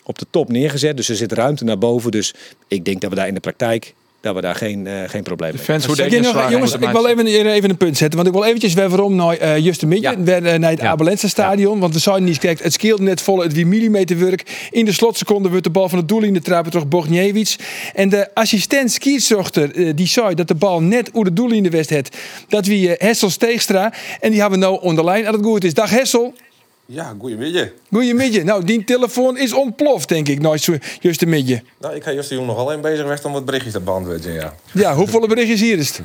[0.03, 0.97] op de top neergezet.
[0.97, 2.11] Dus er zit ruimte naar boven.
[2.11, 2.33] Dus
[2.67, 5.51] ik denk dat we daar in de praktijk dat we daar geen, eh, geen probleem
[5.51, 7.97] De mee fans hoe denk je nog, zwaar jongens, ik wil even, even een punt
[7.97, 8.15] zetten.
[8.17, 10.39] Want ik wil eventjes weer waarom naar eh Juste Midje, Ja.
[10.41, 10.89] eh, naar het Ja.
[10.89, 11.79] Abelense stadion.
[11.79, 14.67] Want we zouden niet kijken, het scheelt net vol, het wie millimeterwerk.
[14.71, 17.55] In de slotseconde wordt de bal van het doel in de trappen door Bogniewicz.
[17.93, 21.63] En de assistent skierzochter eh, die zei dat de bal net hoe de doel in
[21.63, 22.09] de west had.
[22.47, 23.93] Dat wie Hessel Steegstra.
[24.19, 25.73] En die hebben we nou onder lijn dat het goed is.
[25.73, 26.33] Dag Hessel.
[26.85, 27.67] Ja, goedemiddag.
[27.91, 28.43] Goedemiddag.
[28.43, 31.63] Nou, die telefoon is ontploft, denk ik, nooit zo Juste Midje.
[31.79, 34.53] Nou, ik ga juist nog alleen bezig geweest om wat berichtjes te beantwoorden, ja.
[34.71, 36.01] Ja, hoeveel berichtjes hier is het?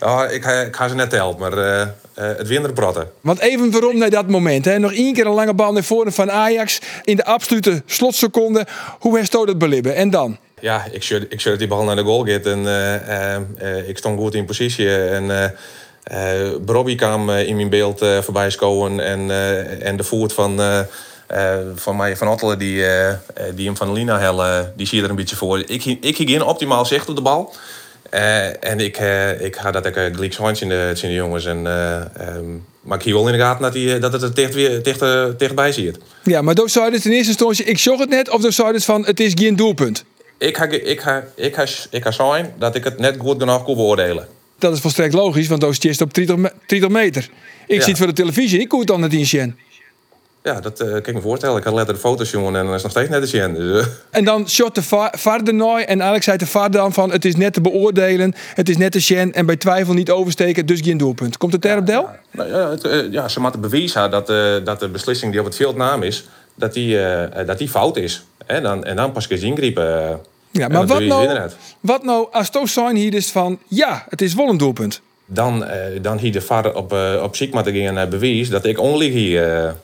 [0.00, 3.10] Nou, ik, ga, ik ga ze net tellen, maar eh, eh, het winnen praten.
[3.20, 4.64] Want even waarom naar dat moment.
[4.64, 4.78] Hè?
[4.78, 6.80] Nog één keer een lange bal naar voren van Ajax.
[7.02, 8.66] In de absolute slotseconde.
[8.98, 9.94] Hoe heeft dat belibben?
[9.94, 10.38] En dan?
[10.60, 12.66] Ja, ik zou ik die bal naar de goal gaat en
[13.56, 14.96] eh, ik stond goed in positie.
[14.96, 15.54] En
[16.66, 20.60] Robbie kwam eh, in mijn beeld eh, voorbij scoren en, eh, en de voet van...
[20.60, 20.78] eh,
[21.26, 23.16] eh, van mij van Ottelen, die, eh, eh,
[23.54, 25.58] die hem van Lina hellen, die zie je er een beetje voor.
[25.58, 27.54] Ik, ik ging geen optimaal zicht op de bal.
[28.10, 31.44] Eh, en ik, eh, ik ga dat ik uh, zo in de, in de jongens.
[31.44, 32.44] En, eh, ehm,
[32.80, 35.02] maar ik zie wel in de gaten dat, die, dat het er dicht, weer, dicht,
[35.02, 35.98] eh, dichtbij ziet.
[36.22, 38.30] Ja, maar toen zei het in eerste instantie, ik zag het net.
[38.30, 40.04] Of toen zei het van, het is geen doelpunt.
[40.38, 43.64] Ik ga, ik, ga, ik, ga, ik ga zijn dat ik het net goed genoeg
[43.64, 44.26] kon beoordelen.
[44.62, 47.28] Dat is volstrekt logisch, want toen is het op 30, me- 30 meter.
[47.66, 47.84] Ik Ja.
[47.84, 49.56] zit voor de televisie, ik het dan net in zien.
[50.42, 51.56] Ja, dat eh, kan ik me voorstellen.
[51.58, 53.54] Ik had letterlijk foto's, jongen, en dat is nog steeds net te zien.
[53.54, 55.86] Dus, eh, En dan shot de va- vader nooit.
[55.86, 58.34] En Alex zei de vader dan van, het is net te beoordelen.
[58.54, 59.32] Het is net te zien.
[59.32, 61.36] En bij twijfel niet oversteken, dus geen doelpunt.
[61.36, 62.08] Komt het daarop, Del?
[62.30, 65.46] nou, ja, het, eh, ja, ze moeten bewijzen dat, eh, dat de beslissing die op
[65.46, 66.98] het veld naam is, dat die,
[67.46, 68.24] dat die fout is.
[68.46, 70.20] En dan, en dan pas kun je ingrijpen.
[70.52, 74.22] Eh, Ja, maar wat nou, wat nou als Toos zijn hier is van, ja, het
[74.22, 75.00] is wel een doelpunt.
[75.26, 78.64] Dan, eh, dan hier de vader op, eh op ziek moeten gaan eh, bewijs dat
[78.64, 79.74] ik onlieg hier.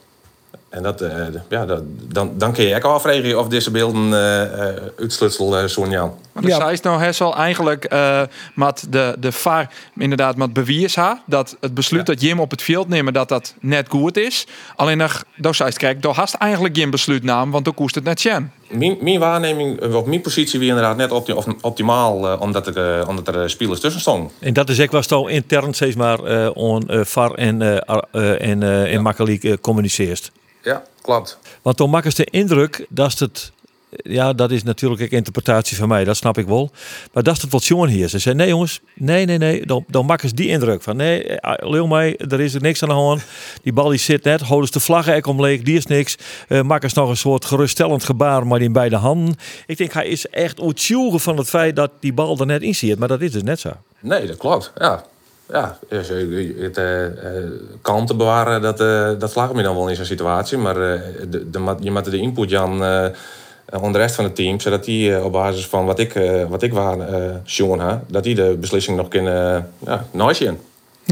[0.70, 4.42] En dat, eh, ja, dat, dan, dan kun je ook afvragen of deze beelden eh
[4.70, 6.14] eh uitslutsel eh zo'n Jan.
[6.32, 6.56] Maar Ja.
[6.56, 8.22] zij is nou Hessel eigenlijk eh
[8.54, 12.62] met de, de VAR inderdaad met bewijs ha, dat het besluit dat Jim op het
[12.62, 14.46] veld nemen dat dat net goed is.
[14.76, 17.94] Alleen nog, daar zei ze, kijk, daar hast eigenlijk geen besluit naam, want dan koest
[17.94, 18.52] het net Jen.
[18.70, 23.28] Mijn, mijn waarneming op mijn positie wie inderdaad net opti- of- optimaal, omdat, er, omdat
[23.34, 24.30] er spelers tussen stonden.
[24.40, 27.62] En dat is ook was al intern steeds maar eh on eh, VAR en,
[28.40, 30.30] en, eh en makkelijk communiceert.
[30.68, 31.38] Ja, klopt.
[31.62, 33.52] Want maak ik de indruk dat het.
[33.90, 36.70] Ja, dat is natuurlijk een interpretatie van mij, dat snap ik wel.
[37.12, 38.08] Maar dat is het wat jongen hier.
[38.08, 39.66] Ze zei: nee, jongens, nee, nee, nee.
[39.66, 42.82] Dan, dan maken ze die indruk van: nee, eh, leeuw mij, er is er niks
[42.82, 43.22] aan de hand.
[43.62, 46.16] Die bal die zit net, houden ze de vlaggen ek omleeg, die is niks.
[46.48, 49.34] Uh, maken ze nog een soort geruststellend gebaar, maar in beide handen.
[49.66, 52.74] Ik denk, hij is echt ontjoegen van het feit dat die bal er net in
[52.74, 52.98] zit.
[52.98, 53.70] Maar dat is dus net zo.
[54.00, 54.72] Nee, dat klopt.
[54.74, 55.04] Ja,
[55.48, 56.08] ja, dus,
[56.58, 57.06] het uh,
[57.82, 60.58] kalmte bewaren, dat, uh, dat slaagt me dan wel in zo'n situatie.
[60.58, 62.72] Maar de, de, je moet de input Jan
[63.72, 66.12] onder de rest van het team, zodat die op basis van wat ik,
[66.48, 66.98] wat ik waar
[67.78, 70.06] ha, dat die de beslissing nog kunnen ja,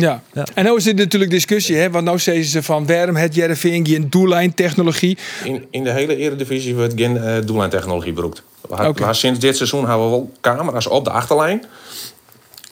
[0.01, 0.23] ja.
[0.33, 0.47] ja.
[0.55, 1.91] en nu is er natuurlijk discussie, hè?
[1.91, 5.19] want nu zeggen ze van waarom het Jereveen geen doellijntechnologie?
[5.45, 8.43] In, in de hele eredivisie wordt geen uh, doellijntechnologie beroekt.
[8.61, 9.13] We, okay.
[9.13, 11.65] sinds dit seizoen hebben we wel camera's op de achterlijn.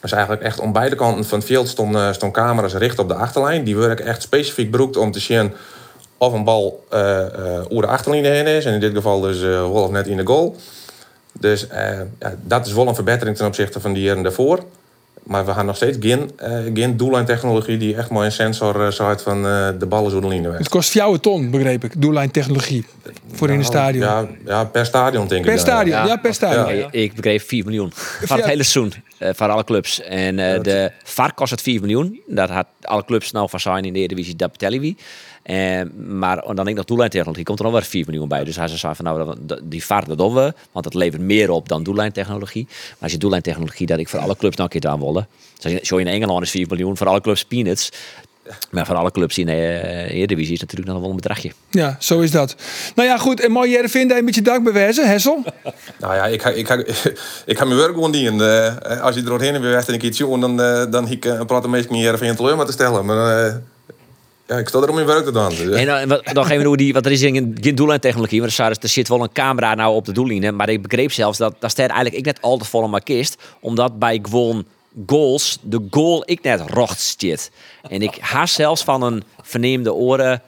[0.05, 3.13] Dus eigenlijk echt om beide kanten van het veld stonden, stond camera's richt op de
[3.13, 3.63] achterlijn.
[3.63, 5.53] Die worden echt specifiek beroekt om te zien
[6.17, 6.99] of een bal uh,
[7.69, 8.65] uh, de achterlijn heen is.
[8.65, 10.55] En in dit geval dus uh, wel of net in de goal.
[11.39, 11.67] Dus
[12.19, 14.63] ja, dat is wel een verbetering ten opzichte van die jaren daarvoor.
[15.25, 18.91] Maar we gaan nog steeds geen, uh, geen doellijntechnologie die echt maar een sensor uh,
[18.91, 22.85] zou van uh, de ballen zo de linie Het kost jouw ton, begreep ik, doellijntechnologie.
[23.31, 24.03] Voor in het stadion.
[24.03, 25.59] Ja, ja, per stadion denk per ik.
[25.59, 26.05] Stadion, ja.
[26.05, 26.15] ja.
[26.15, 26.75] per stadion.
[26.75, 26.87] Ja.
[26.91, 27.91] Ik begreep 4 miljoen.
[28.21, 28.93] Van het hele seizoen.
[29.19, 30.01] van alle clubs.
[30.01, 32.21] En de VAR kost het 4 miljoen.
[32.27, 34.97] Dat had alle clubs nou van zijn in de Eredivisie, dat betellen wie.
[35.49, 38.43] Uh, maar dan denk ik nog doellijntechnologie komt er nog wel 4 miljoen bij.
[38.43, 41.69] Dus hij zei van nou, die vaart dat doen we, want dat levert meer op
[41.69, 42.65] dan doellijntechnologie.
[42.67, 45.27] Maar als je doellijntechnologie dat ik voor alle clubs nog een keer aan willen.
[45.81, 47.91] Zo in Engeland is 4 miljoen, voor alle clubs peanuts.
[48.71, 51.51] Maar voor alle clubs in de uh, Eredivisie is natuurlijk nog wel een bedragje.
[51.69, 52.55] Ja, zo is dat.
[52.95, 53.41] Nou ja, goed.
[53.41, 55.43] En mooi jij vinden een beetje dank bewijzen, Hessel?
[55.99, 56.75] nou ja, ik ga, ik ga,
[57.45, 58.39] ik ga mijn werk gewoon doen.
[58.39, 61.45] Uh, als je er doorheen weer weg en een keer dan, uh, dan ik een
[61.45, 63.05] praat meest met Heerenveen teleur maar te stellen.
[63.05, 63.61] Maar
[64.47, 65.49] ja, ik sta er om in werk te doen.
[65.49, 68.89] Dus, en dan, dan geven we die, want er is geen, geen doellijntechnologie, maar er,
[68.89, 70.55] zit wel een camera nou op de doellijnen.
[70.55, 73.03] Maar ik begreep zelfs dat dat staat eigenlijk ik net al te vol in mijn
[73.03, 74.65] kist, omdat bij gewoon
[75.05, 77.51] goals de goal ik net rocht zit.
[77.89, 80.41] En ik haast zelfs van een verneemde oren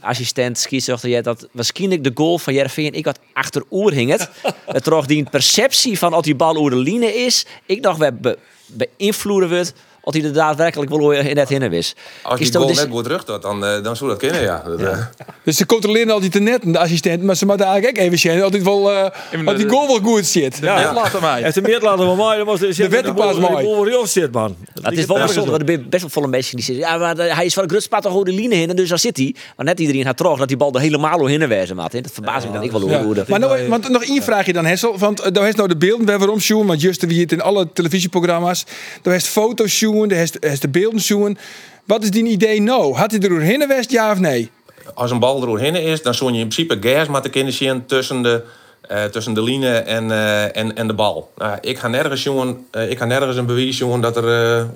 [0.00, 4.30] assistent scheidsrechter dat waarschijnlijk de goal van Jervin ik had achter oer hing het.
[4.66, 8.38] Het die perceptie van als die bal over de line is, ik dacht we be,
[8.66, 11.94] beïnvloeden wordt of hij er daadwerkelijk wel in net hinnen is.
[12.22, 14.62] Als die goal net goed terug doet, dan, uh, dan zou dat kunnen, ja.
[14.66, 15.10] Dat, ja.
[15.44, 18.38] Dus ze controleren altijd de net, de assistent, maar ze moeten eigenlijk ook even zien
[18.38, 19.06] dat wel, uh,
[19.44, 20.58] dat die goal wel goed zit.
[20.60, 20.94] Ja, ja.
[20.94, 21.42] laten mij.
[21.42, 23.56] Heeft de meer laten we mij, dan was de wet pas mooi.
[23.56, 24.56] De goal weer zit, man.
[24.82, 27.44] Het is wel bijzonder, er zijn best wel volle mensen die zeggen, ja, maar hij
[27.44, 29.34] is van de grutspad toch de line in, dus daar zit hij.
[29.56, 31.92] Maar net iedereen gaat terug dat die bal er helemaal hinnen wezen, maat.
[31.92, 33.28] Dat verbaast me dan ik wel hoe dat.
[33.28, 36.06] Maar nou, want nog één vraagje dan, Hessel, want uh, daar is nou de beelden
[36.06, 38.64] bij waarom Sjoen, want juist wie het in alle televisieprogramma's,
[39.02, 41.38] daar is foto's Sjoen, daar is de beelden zoen.
[41.84, 42.94] Wat is die idee nou?
[42.94, 44.50] Had hij er doorheen geweest, ja of nee?
[44.94, 47.86] Als een bal er doorheen is, dan zou je in principe gas moeten kunnen zien
[47.86, 48.44] tussen de,
[48.92, 51.30] uh, tussen de line en, uh, en, en de bal.
[51.38, 54.66] Uh, ik ga nergens, jongen, ik ga nergens een bewijs, jongen, dat, er,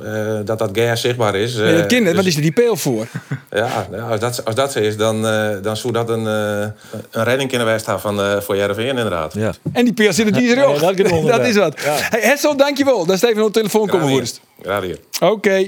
[0.45, 1.55] dat dat gas zichtbaar is.
[1.55, 3.07] nee, dat kind, wat is er die peel voor?
[3.51, 5.23] ja, als, dat, als dat zo is, dan,
[5.63, 6.75] dan zou dat een, een
[7.11, 9.35] redding kunnen wijsten van, voor JRV inderdaad.
[9.35, 9.53] Ja.
[9.73, 10.81] En die peel zit er die er ook.
[11.27, 11.81] dat, is wat.
[11.81, 11.97] Ja.
[11.99, 13.07] Hey, Hessel, dankjewel.
[13.07, 14.41] Dat is even op de telefoon komen woerst.
[14.63, 14.99] Ja, hier.
[15.21, 15.33] Oké.
[15.33, 15.67] Okay.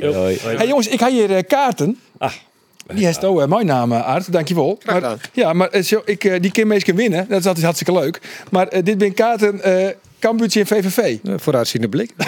[0.57, 2.01] Hey jongens, ik ga hier kaarten.
[2.19, 2.33] Ah.
[2.95, 4.33] Die heeft ook mijn naam, Aard.
[4.33, 4.79] Dankjewel.
[4.85, 5.69] Maar, ja, maar
[6.05, 7.27] ik, uh, die kan meestal winnen.
[7.29, 8.21] Dat is altijd hartstikke leuk.
[8.51, 9.61] Maar dit ben kaarten
[10.19, 11.19] Cambuurtje en VVV.
[11.23, 12.11] Ja, vooruitziende blik.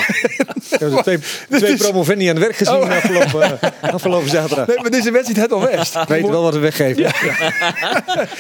[0.71, 1.19] Ik heb twee,
[1.63, 2.91] twee promovendi aan het werk gezien oh.
[2.91, 3.59] afgelopen,
[3.95, 4.67] afgelopen zaterdag.
[4.67, 6.07] Nee, maar deze wedstrijd het al best.
[6.09, 7.03] Weet wel wat we weggeven.
[7.03, 7.13] Ja.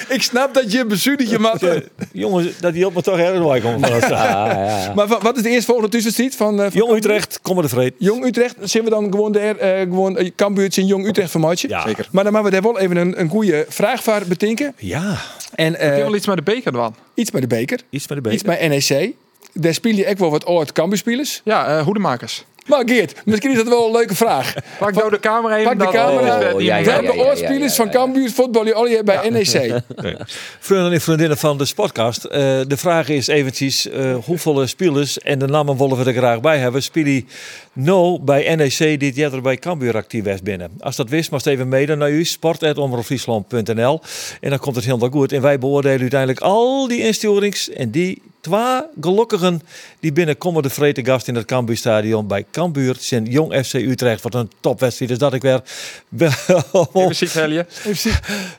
[0.08, 1.66] ik snap dat je een bezuurdertje maakt.
[2.12, 3.88] Jongens, dat die op me toch heel komt.
[3.88, 7.68] ja, Maar wat is de eerste volgende tussenstrijd van, uh, van Jong Utrecht, kom er
[7.68, 7.94] vreed.
[7.98, 11.40] Jong Utrecht, zien we dan gewoon daar, uh, gewoon uh, Cambuurtje en Jong Utrecht van
[11.40, 11.68] matje?
[11.68, 12.08] Ja, zeker.
[12.10, 14.74] Maar dan moeten we daar wel even een, een goede vraag voor bedenken.
[14.76, 15.16] Ja.
[15.54, 16.94] En, uh, wel iets met de beker dan?
[17.14, 17.80] Iets bij de beker.
[17.90, 18.38] Iets bij de beker.
[18.38, 19.14] Iets bij NEC.
[19.52, 21.40] Daar speel je ook wel wat oud Cambuurspelers.
[21.44, 22.44] Ja, uh, hoedemakers.
[22.68, 24.54] Maar Geert, misschien is dat wel een leuke vraag.
[24.78, 25.76] Pak nou de camera even.
[25.76, 26.52] Pak de camera.
[26.52, 29.80] Oh, ja, ja, oorspelers van Cambuur voetballen jullie bij NEC?
[30.58, 32.24] Vrienden en vriendinnen van de podcast.
[32.24, 32.30] Uh,
[32.66, 36.58] de vraag is eventjes uh, hoeveel spelers, en de namen willen we er graag bij
[36.58, 37.28] hebben, spelen
[37.72, 40.70] no bij NEC dit jaar bij Cambuur actief was binnen.
[40.78, 44.00] Als dat wist, mag even mede naar u, sport.omroepfriesland.nl
[44.40, 45.32] en dan komt het helemaal goed.
[45.32, 49.62] En wij beoordelen uiteindelijk al die instuurings en die twee gelukkigen
[50.00, 54.22] die binnenkomen de vrede gast in het Cambuurstadion bij Cambuur zijn Jong FC Utrecht.
[54.22, 55.62] Wat een topwedstrijd is dat ik weer.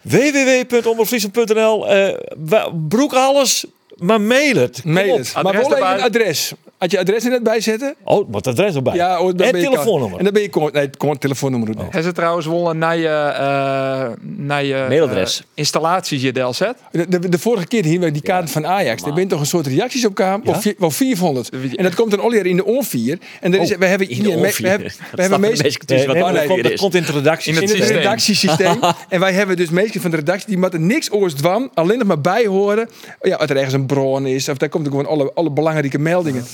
[0.01, 3.65] www.omroepfriesland.nl uh, Broek alles,
[4.01, 4.83] maar mail het.
[4.85, 5.33] Mail het.
[5.43, 6.53] Maar wel even een adres.
[6.77, 7.95] Had je adres er net bij zetten?
[8.03, 8.93] Oh, wat adres erbij.
[8.93, 10.17] Ja, oh, dan en ben je telefoonnummer.
[10.17, 11.71] En dan ben je gewoon, nee, gewoon telefoonnummer.
[11.75, 11.83] doen.
[11.83, 15.39] Hebben ze trouwens wel een nieuwe, eh nieuwe Mailadres.
[15.39, 16.77] eh, installaties je del zet?
[16.91, 19.45] De, de, de vorige keer hier met die kaarten van Ajax, er bent toch een
[19.45, 20.51] soort reacties op kwam, Ja?
[20.51, 21.49] of vi- wel 400.
[21.75, 23.17] En dat komt dan alweer in de onvier.
[23.41, 24.63] En er is, Oh, we hebben in hier, de we, onvier.
[24.63, 27.53] we hebben, we hebben meest, meestal Nee, nee, maar dat, komt, dat in het redactie.
[27.53, 27.97] In het in het systeem.
[27.97, 28.79] redactiesysteem.
[29.09, 32.07] en wij hebben dus meestal van de redactie die moeten niks oors dwan, alleen nog
[32.07, 32.89] maar bij horen.
[33.21, 36.45] Ja, als er ergens een bron is, of daar komt gewoon alle, alle belangrijke meldingen.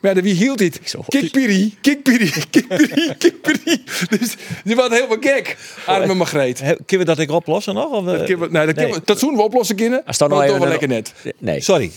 [0.00, 0.80] Maar ja, wie hield dit?
[1.08, 3.82] Kikpiri, kikpiri, kikpiri, kikpiri.
[4.08, 5.56] Dus die was helemaal gek.
[5.86, 6.60] Arme Margreet.
[6.60, 7.90] He- Kunnen we dat ik oplossen nog?
[7.92, 10.02] Of, eh, Dat kunnen we, nee, dat, kunnen we, dat we oplossen kunnen.
[10.06, 11.12] Als dan maar nou toch wel lekker net.
[11.38, 11.60] Nee.
[11.60, 11.90] Sorry.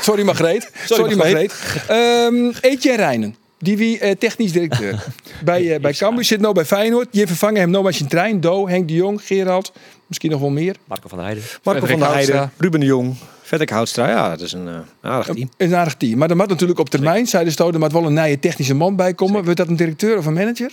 [0.00, 0.70] Sorry Margreet.
[0.86, 1.34] Sorry, Margreet.
[1.62, 1.88] Margreet.
[1.88, 3.36] Ehm Etienne Rijnen.
[3.58, 5.04] Die wie eh, technisch directeur.
[5.44, 7.08] bij uh, bij Cambuur zit nou bij Feyenoord.
[7.10, 8.40] Je vervangen hem nou met zijn trein.
[8.40, 9.72] Do, Henk de Jong, Gerald.
[10.06, 10.76] Misschien nog wel meer.
[10.84, 11.44] Marco van der Heijden.
[11.62, 12.52] Marco van der Heijden.
[12.58, 13.14] Ruben de Jong,
[13.50, 14.08] Frederik Houtstra.
[14.08, 15.50] Ja, dat is een eh, aardig team.
[15.56, 16.18] Een aardig team.
[16.18, 18.74] Maar er moet natuurlijk op termijn, zei de Stoot, er moet wel een nieuwe technische
[18.74, 19.44] man bij komen.
[19.44, 20.70] Wordt dat een directeur of een manager?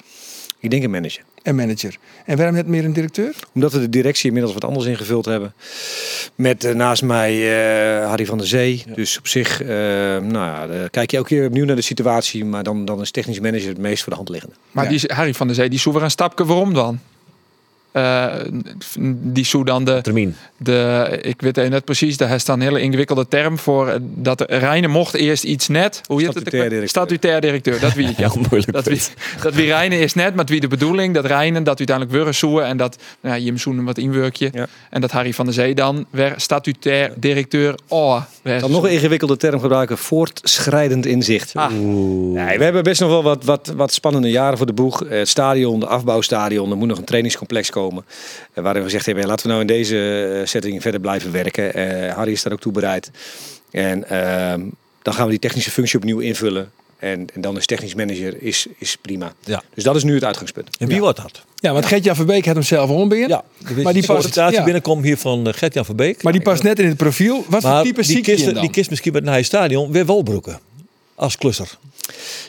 [0.60, 1.24] Ik denk een manager.
[1.44, 1.98] Een manager.
[2.26, 3.36] En waarom net meer een directeur?
[3.54, 5.54] Omdat we de directie inmiddels wat anders ingevuld hebben.
[6.36, 8.84] Met eh, naast mij eh, Harry van der Zee.
[8.96, 9.68] Dus op zich, eh,
[10.18, 10.34] nou
[10.74, 12.46] ja, kijk je elke keer opnieuw naar de situatie.
[12.46, 14.56] Maar dan, dan is technisch manager het meest voor de hand liggende.
[14.72, 14.90] Maar Ja.
[14.90, 17.00] die Harry van der Zee, die een stapje waarom dan?
[17.98, 18.26] Eh,
[19.18, 20.36] die zoe dan de, Termijn.
[20.58, 23.88] de, ik weet het net precies, daar is dan een hele ingewikkelde term voor.
[23.88, 26.02] eh, Dat Reine mocht eerst iets net.
[26.08, 26.38] Hoe heet het?
[26.38, 26.90] Statutair directeur.
[26.90, 28.06] Statutair directeur, dat wie.
[28.18, 28.72] Ja, moeilijk.
[28.72, 29.02] Dat wie,
[29.42, 32.66] dat wie Reine is net, maar wie de bedoeling, dat Reine dat uiteindelijk weer zoeken
[32.66, 34.50] en dat nou, ja, je misschien wat inwerkje.
[34.54, 34.68] Ja.
[34.90, 37.76] En dat Harry van der Zee dan weer statutair directeur.
[37.88, 39.98] Oh, Ik kan nog een ingewikkelde term gebruiken.
[39.98, 41.52] Voortschrijdend inzicht.
[41.56, 41.70] Ah.
[41.72, 45.04] Nee, we hebben best nog wel wat, wat, wat spannende jaren voor de boeg.
[45.04, 46.72] Eh, Het stadion, de afbouwstadion.
[46.72, 47.87] Er moet nog een trainingscomplex komen.
[47.96, 49.98] Eh, waarin we gezegd hebben, ja, laten we nou in deze
[50.42, 51.74] eh, setting verder blijven werken.
[51.74, 53.12] Eh, Harry is daar ook toe bereid.
[53.72, 54.62] En ehm,
[55.02, 56.72] dan gaan we die technische functie opnieuw invullen.
[57.00, 59.34] En, en dan is technisch manager is, is prima.
[59.44, 59.64] Ja.
[59.74, 60.70] Dus dat is nu het uitgangspunt.
[60.80, 61.42] En wie wordt dat?
[61.56, 63.28] Ja, want Gert-Jan Verbeek had hem zelf onbeheer.
[63.30, 63.44] Ja,
[63.84, 64.64] Maar die past- ja.
[64.64, 66.24] binnenkomt hier van eh, Gert-Jan Verbeek.
[66.24, 67.46] Maar die past net in het profiel.
[67.50, 68.62] Wat voor Maar type die ziek je kist, dan?
[68.62, 70.60] die kist misschien met een stadion weer Walbroeken.
[71.16, 71.78] Als klusser.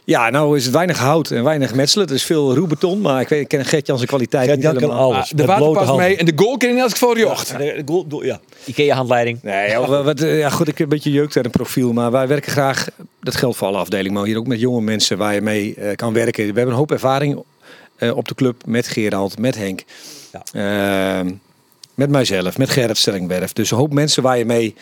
[0.05, 2.07] Ja, nou is het weinig hout en weinig metselen.
[2.07, 3.01] Het is veel ruwbeton.
[3.01, 5.13] Maar ik, weet, ik ken Gert-Jan zijn kwaliteit Gert-Jan niet kan helemaal.
[5.13, 5.31] alles.
[5.33, 7.49] Ah, de waterpas mee en de goal kan in elk geval jocht.
[7.49, 8.41] Ja, de goal- ja.
[8.65, 9.43] Ikea-handleiding.
[9.43, 11.93] Nee, ja, wat, eh, ja, goed, ik heb een beetje jeugd uit een profiel.
[11.93, 12.87] Maar wij werken graag,
[13.21, 15.95] dat geldt voor alle afdelingen, maar hier ook met jonge mensen waar je mee eh,
[15.97, 16.41] kan werken.
[16.43, 17.43] We hebben een hoop ervaring
[17.97, 19.85] eh, op de club met Gerald, met Henk.
[20.53, 21.31] Ehm,
[21.95, 23.53] met mijzelf, met Gerrit Stellingwerf.
[23.53, 24.75] Dus een hoop mensen waar je mee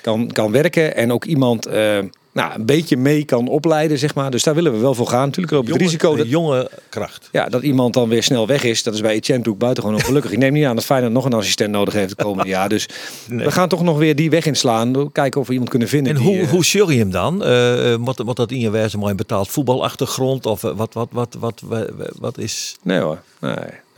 [0.00, 0.96] kan, kan werken.
[0.96, 1.98] En ook iemand eh,
[2.32, 4.30] nou, een beetje mee kan opleiden, zeg maar.
[4.30, 5.24] Dus daar willen we wel voor gaan.
[5.24, 7.28] Natuurlijk lopen we het risico dat, jonge kracht.
[7.32, 8.82] ja, dat iemand dan weer snel weg is.
[8.82, 10.32] Dat is bij Etienne natuurlijk buitengewoon ongelukkig.
[10.32, 12.68] Ik neem niet aan dat Feyenoord nog een assistent nodig heeft het komende jaar.
[12.68, 12.88] Dus
[13.28, 15.12] we gaan toch nog weer die weg inslaan.
[15.12, 16.14] Kijken of we iemand kunnen vinden.
[16.14, 17.44] En die, hoe, eh, hoe je hem dan?
[17.44, 20.46] Eh, eh, moet, moet dat in je wijze een betaald voetbalachtergrond?
[20.46, 22.76] Of eh, wat, wat, wat, wat, wat, wat is...
[22.82, 23.22] Nee hoor.
[23.40, 23.54] Nee,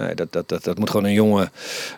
[0.06, 1.50] nee dat, dat, dat, dat moet gewoon een jonge,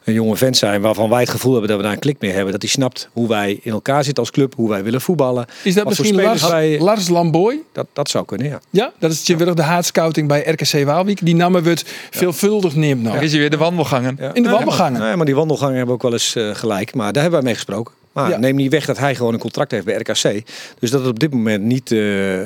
[0.05, 2.31] een jonge vent zijn waarvan wij het gevoel hebben dat we daar een klik mee
[2.31, 2.53] hebben.
[2.53, 5.47] Dat hij snapt hoe wij in elkaar zitten als club, hoe wij willen voetballen.
[5.63, 7.59] Is dat misschien Lars, wij- Lars Lamboy?
[7.73, 8.61] Dat, dat zou kunnen, ja.
[8.71, 11.25] Ja, dat is weer de haatscouting bij RKC Waalwijk.
[11.25, 13.19] Die namen we het veelvuldig neemt nou.
[13.19, 14.17] Is hij weer de wandelgangen?
[14.21, 14.35] ja.
[14.35, 15.01] In de wandelgangen.
[15.01, 16.95] Nee, maar die wandelgangen hebben ook wel eens eh, gelijk.
[16.95, 17.95] Maar daar hebben wij mee gesproken.
[18.13, 18.37] Maar Ja.
[18.39, 20.43] neem niet weg dat hij gewoon een contract heeft bij RKC.
[20.79, 22.45] Dus dat het op dit moment niet, eh,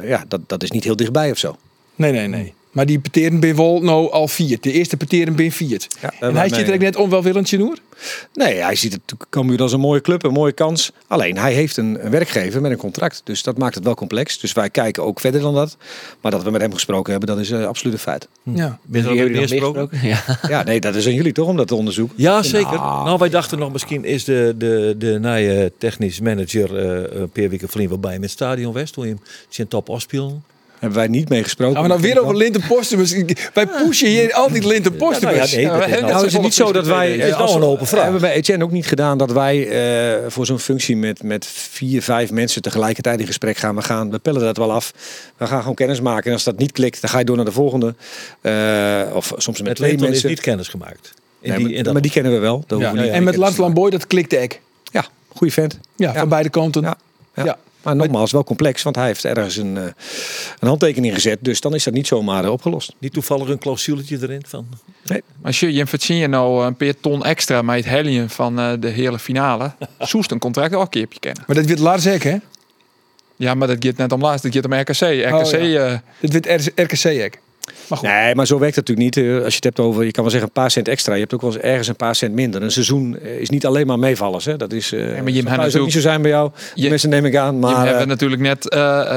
[0.00, 1.56] eh, ja, dat, dat is niet heel dichtbij of zo.
[1.94, 2.54] Nee, nee, nee.
[2.70, 4.58] Maar die peteren ben wel nou al vier.
[4.60, 5.86] De eerste peteren ben viert.
[6.00, 7.78] Ja, en hij zit er net onwelwillend hoor.
[8.34, 10.92] Nee, hij ziet het Cambuur als een mooie club, een mooie kans.
[11.06, 13.20] Alleen, hij heeft een, een werkgever met een contract.
[13.24, 14.38] Dus dat maakt het wel complex.
[14.38, 15.76] Dus wij kijken ook verder dan dat.
[16.20, 18.28] Maar dat we met hem gesproken hebben, dat is eh, absoluut een feit.
[18.42, 18.78] Ja.
[18.82, 19.88] Ben je er gesproken?
[20.02, 20.18] Ja.
[20.48, 22.14] Ja, nee, dat is aan jullie toch om dat te onderzoeken.
[22.18, 22.78] Ja, zeker.
[22.78, 27.68] Nou, wij dachten nog, misschien is de, de, de nieuwe technisch manager eh Per Wieke
[27.68, 28.94] Vlien wel bij met Stadion West.
[28.94, 30.44] Hoe je hem zijn top afspelen.
[30.80, 31.82] Hebben wij niet mee gesproken.
[31.82, 33.14] We nou weer over Linten Postumus.
[33.54, 35.50] Wij pushen hier altijd Linten Postumus.
[35.50, 37.10] Ja, nou ja, nee, dat is we nou- Nou is het niet zo dat wij...
[37.10, 38.02] Het is een open vraag.
[38.02, 41.46] Hebben we bij Etienne ook niet gedaan dat wij eh, voor zo'n functie met, met
[41.46, 43.74] vier, vijf mensen tegelijkertijd in gesprek gaan.
[43.74, 44.92] We gaan, we pellen dat wel af.
[45.36, 46.24] We gaan gewoon kennis maken.
[46.26, 47.94] En als dat niet klikt, dan ga je door naar de volgende.
[48.40, 50.28] Eh, of soms met Met twee Linton is mensen.
[50.30, 51.12] niet kennis gemaakt.
[51.40, 52.64] In Nee, die, maar, in maar die kennen we wel.
[52.66, 52.92] We Ja.
[52.92, 53.56] niet En met Lars.
[53.56, 54.60] Lamboy, dat klikt ik.
[54.92, 55.78] Ja, goede vent.
[55.96, 56.82] Ja, van beide kanten.
[57.34, 57.58] Ja.
[57.82, 59.84] Maar nogmaals, wel complex, want hij heeft ergens een, eh,
[60.58, 61.38] een handtekening gezet.
[61.40, 62.94] Dus dan is dat niet zomaar eh, opgelost.
[62.98, 64.66] Niet toevallig een clausuletje erin van...
[65.42, 68.72] Maar je, je verzin je nou een paar ton extra met het helien van eh,
[68.80, 69.72] de hele finale.
[69.98, 71.44] Soest een contract ook een keertje kennen.
[71.46, 72.36] Maar dat weet Lars ook, hè?
[73.36, 74.42] Ja, maar dat gaat net om laatst.
[74.42, 75.00] Dat gaat om RKC.
[75.26, 77.34] RKC, Oh, eh, Dit weet RKC ook.
[77.88, 78.08] Maar goed.
[78.08, 79.26] Nee, maar zo werkt het natuurlijk niet.
[79.26, 81.14] Eh, Als je het hebt over, je kan wel zeggen een paar cent extra.
[81.14, 82.62] Je hebt ook wel eens ergens een paar cent minder.
[82.62, 84.44] Een seizoen eh, is niet alleen maar meevallers.
[84.44, 84.56] Hè.
[84.56, 86.50] Dat is, maar hebt thuis ook natuurlijk- niet zo zijn bij jou.
[86.74, 87.58] Je- Mensen neem ik aan.
[87.58, 89.16] Maar, Maar eh, hebt natuurlijk net, eh,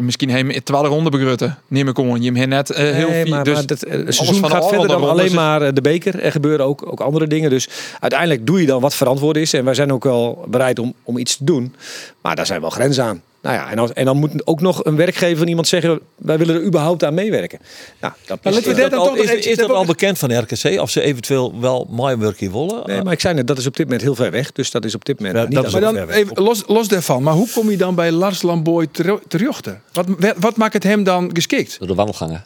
[0.00, 1.58] misschien hem in twaalf ronde begrutten.
[1.68, 1.96] Neem ik.
[1.96, 3.34] Je hebt net heel Nee, veel.
[3.34, 6.20] maar, dus maar dat, het seizoen gaat verder dan rondes alleen maar de beker.
[6.20, 7.50] Er gebeuren ook, ook andere dingen.
[7.50, 7.68] Dus
[8.00, 9.52] uiteindelijk doe je dan wat verantwoord is.
[9.52, 11.74] En wij zijn ook wel bereid om, om iets te doen.
[12.22, 13.22] Maar daar zijn wel grenzen aan.
[13.42, 16.00] Nou ja, en, als, en dan moet ook nog een werkgever van iemand zeggen...
[16.16, 17.58] wij willen er überhaupt aan meewerken.
[18.00, 20.80] Nou, dat is, dat dan Al- is, is dat al bekend van RKC?
[20.80, 22.82] Of ze eventueel wel my work hier willen?
[22.86, 24.52] Nee, maar ik zei net, dat is op dit moment heel ver weg.
[24.52, 26.16] Dus dat is op dit moment Ja, niet dat Maar dan ver weg.
[26.16, 27.22] even los, los daarvan.
[27.22, 29.82] Maar hoe kom je dan bij Lars Lamboy ter- terjochten?
[29.92, 30.06] Wat,
[30.38, 31.78] wat maakt het hem dan geschikt?
[31.78, 32.44] Door de wandelgangen.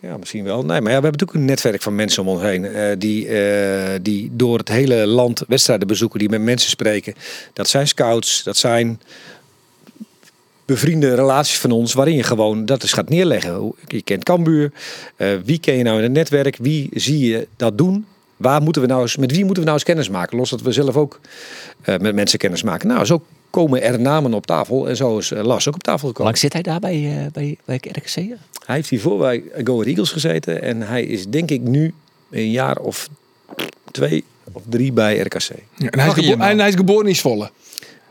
[0.00, 0.56] Ja, misschien wel.
[0.56, 2.64] Nee, maar ja, we hebben natuurlijk een netwerk van mensen om ons heen.
[2.64, 7.14] eh, die, eh, die door het hele land wedstrijden bezoeken, die met mensen spreken.
[7.52, 9.00] Dat zijn scouts, dat zijn
[10.72, 13.54] bevriende relaties van ons, waarin je gewoon dat eens gaat neerleggen.
[13.54, 14.72] Hoe- Je kent Cambuur,
[15.16, 18.06] eh, wie ken je nou in het netwerk, wie zie je dat doen?
[18.36, 20.36] Waar moeten we nou eens, met wie moeten we nou eens kennis maken?
[20.36, 21.20] Los dat we zelf ook
[21.82, 22.88] eh, met mensen kennis maken.
[22.88, 26.06] Nou, zo komen er namen op tafel en zo is eh, Lars ook op tafel
[26.08, 26.24] gekomen.
[26.26, 26.94] lang zit hij daar bij,
[27.24, 28.14] eh, bij, bij RKC?
[28.64, 30.62] Hij heeft hiervoor bij Go Ahead Eagles gezeten.
[30.62, 31.94] En hij is denk ik nu
[32.30, 33.08] een jaar of
[33.90, 35.50] twee of drie bij RKC.
[35.76, 36.40] Ja, en, hij is nou?
[36.50, 37.50] en hij is geboren in Zwolle.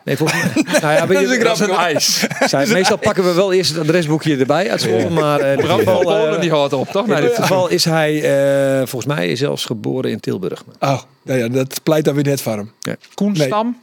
[0.07, 0.63] Nee, volgens mij.
[0.81, 1.77] nou ja, Dat is een grap.
[1.77, 2.27] ijs.
[2.51, 5.09] Zij- meestal pakken we wel eerst het adresboekje erbij uit Zwolle.
[5.09, 7.05] Maar eh, Polen eh, die houdt op, toch?
[7.05, 10.63] in Nee, dit geval is hij eh, volgens mij zelfs geboren in Tilburg.
[10.79, 12.71] Oh, nou ja, dat pleit dan weer net voor hem.
[13.13, 13.47] Koen Nee.
[13.47, 13.77] Stam.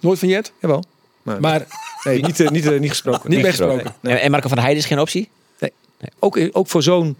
[0.00, 0.84] Nooit van Jet, Jawel.
[1.22, 1.66] Maar, maar
[2.04, 3.30] nee, niet, eh, niet, niet gesproken.
[3.30, 3.94] niet besproken.
[4.02, 5.28] En, en Marco van Heijden is geen optie?
[6.18, 7.16] Ook, ook voor zo'n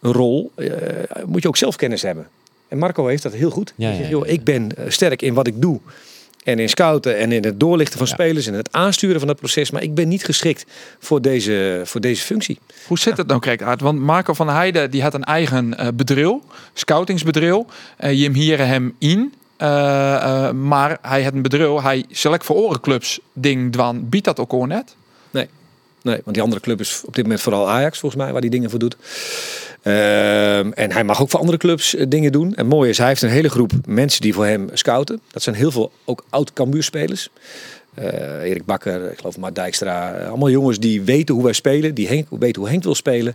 [0.00, 0.66] rol eh,
[1.26, 2.28] moet je ook zelf kennis hebben.
[2.68, 3.72] En Marco heeft dat heel goed.
[3.76, 5.80] Ja, Hij zegt, ja, joh, ik ben sterk in wat ik doe.
[6.42, 8.12] En in scouten en in het doorlichten van Ja.
[8.12, 9.70] spelers en het aansturen van dat proces.
[9.70, 10.64] Maar ik ben niet geschikt
[10.98, 12.58] voor deze, voor deze functie.
[12.86, 13.80] Hoe zit het nou, kijk uit?
[13.80, 16.32] Want Marco van Heijden die had een eigen eh bedrijf,
[16.74, 17.62] scoutingsbedrijf.
[17.96, 19.32] Eh je hieren hem in.
[19.56, 24.08] Eh, maar hij had een bedrijf, hij select voor orenclubs ding dwan.
[24.08, 24.94] Biedt dat ook gewoon net?
[26.02, 28.50] Nee, want die andere club is op dit moment vooral Ajax, volgens mij, waar die
[28.50, 28.96] dingen voor doet.
[29.82, 32.54] Ehm, en hij mag ook voor andere clubs eh, dingen doen.
[32.54, 35.20] En mooi is, hij heeft een hele groep mensen die voor hem scouten.
[35.30, 37.28] Dat zijn heel veel ook oud Cambuurspelers.
[37.94, 40.12] Eh Erik Bakker, ik geloof Maart Dijkstra.
[40.12, 41.94] eh, Allemaal jongens die weten hoe wij spelen.
[41.94, 43.34] Die Henk, weten hoe Henk wil spelen.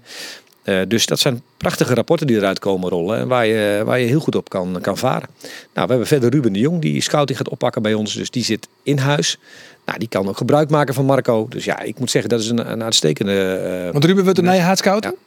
[0.88, 3.20] Dus dat zijn prachtige rapporten die eruit komen rollen.
[3.20, 5.30] En waar je, waar je heel goed op kan, kan varen.
[5.42, 8.14] Nou, we hebben verder Ruben de Jong die scouting gaat oppakken bij ons.
[8.14, 9.38] Dus die zit in huis.
[9.86, 11.48] Nou, die kan ook gebruik maken van Marco.
[11.50, 13.90] Dus ja, ik moet zeggen, dat is een, een uitstekende...
[13.92, 15.14] Want Ruben wordt een nieuwe houtscouting?
[15.14, 15.27] Ja.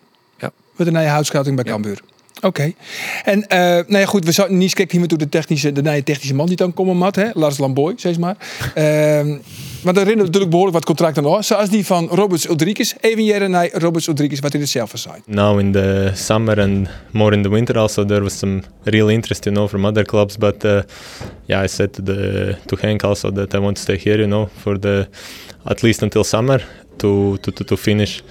[0.80, 2.00] Wordt een nieuwe houtscouting bij Cambuur.
[2.40, 2.72] Oké.
[3.24, 6.02] En eh nou ja, goed, we zouden niet kijken hier toe de technische, de nieuwe
[6.02, 7.28] technische man die dan komen mat, hè?
[7.32, 8.36] Lars Lamboy, zeg maar.
[8.74, 9.38] Ehm
[9.82, 11.44] maar daar rennen natuurlijk behoorlijk wat contracten nog.
[11.44, 12.94] Zoals die van Roberts Ulrikes.
[13.00, 15.14] Even jaren naar Roberts Ulrikes, wat zelf van zei.
[15.26, 19.44] now in the summer and more in the winter also there was some real interest
[19.44, 20.80] you know from other clubs but uh,
[21.44, 24.26] yeah i said to the to hank also that i want to stay here you
[24.26, 25.08] know for the
[25.64, 26.62] at least until summer
[26.96, 28.22] to to, to, to finish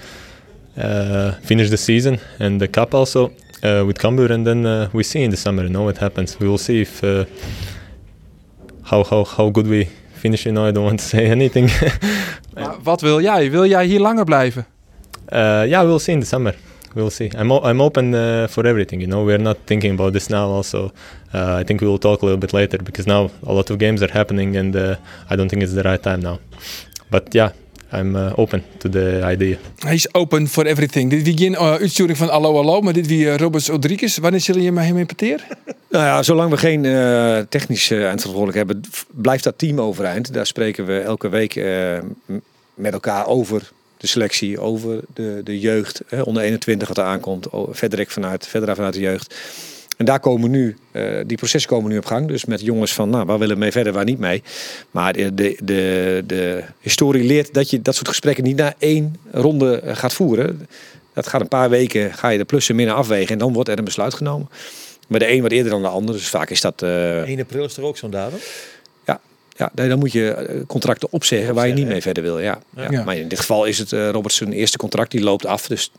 [1.41, 3.31] finish the season and the cup also
[3.63, 6.39] uh, with Cambuur and then uh, we see in the summer you know what happens
[6.39, 7.25] we will see if uh,
[8.83, 11.69] how how how good we finish you know i don't want to say anything
[12.83, 13.51] wat wil jij?
[13.51, 14.65] Wil jij hier langer blijven?
[15.33, 16.55] Uh, yeah, we'll see in the summer.
[16.95, 17.29] We'll see.
[17.37, 19.01] I'm o- I'm open uh, for everything.
[19.01, 20.49] You know, we're not thinking about this now.
[20.49, 20.91] Also,
[21.33, 23.77] uh, I think we will talk a little bit later because now a lot of
[23.77, 24.95] games are happening, and uh,
[25.29, 26.39] I don't think it's the right time now.
[27.11, 27.51] But yeah,
[27.93, 29.57] I'm uh, open to the idea.
[29.77, 31.09] Hij is open for everything.
[31.09, 34.17] Dit wie geen eh, uitsturing van Allo Allo, maar dit wie eh, Roberts Ulrikes.
[34.17, 35.45] Wanneer zullen je met hem importeren?
[35.89, 40.33] Nou ja, zolang we geen eh technisch eh, eindverantwoordelijk hebben, blijft dat team overeind.
[40.33, 41.97] Daar spreken we elke week eh,
[42.73, 47.47] met elkaar over de selectie, over de, de jeugd, hè, onder 21 wat er aankomt,
[47.69, 49.35] verder vanuit, verder vanuit de jeugd.
[49.99, 52.27] En daar komen nu, eh, die processen komen nu op gang.
[52.27, 54.43] Dus met jongens van, nou, waar willen we mee verder, waar niet mee.
[54.91, 59.15] Maar de, de, de, de historie leert dat je dat soort gesprekken niet na één
[59.31, 60.67] ronde eh, gaat voeren.
[61.13, 63.69] Dat gaat een paar weken, ga je de plussen en minnen afwegen en dan wordt
[63.69, 64.49] er een besluit genomen.
[65.07, 66.15] Maar de een wat eerder dan de ander.
[66.15, 66.81] Dus vaak is dat.
[66.81, 68.39] eh, 1 april is er ook zo'n datum.
[69.55, 72.39] ja, dan moet je eh, contracten opzeggen waar je niet mee verder wil.
[72.39, 72.59] Ja.
[72.89, 73.03] Ja.
[73.03, 75.67] Maar in dit geval is het eh Robert zijn eerste contract, die loopt af.
[75.67, 75.91] Dus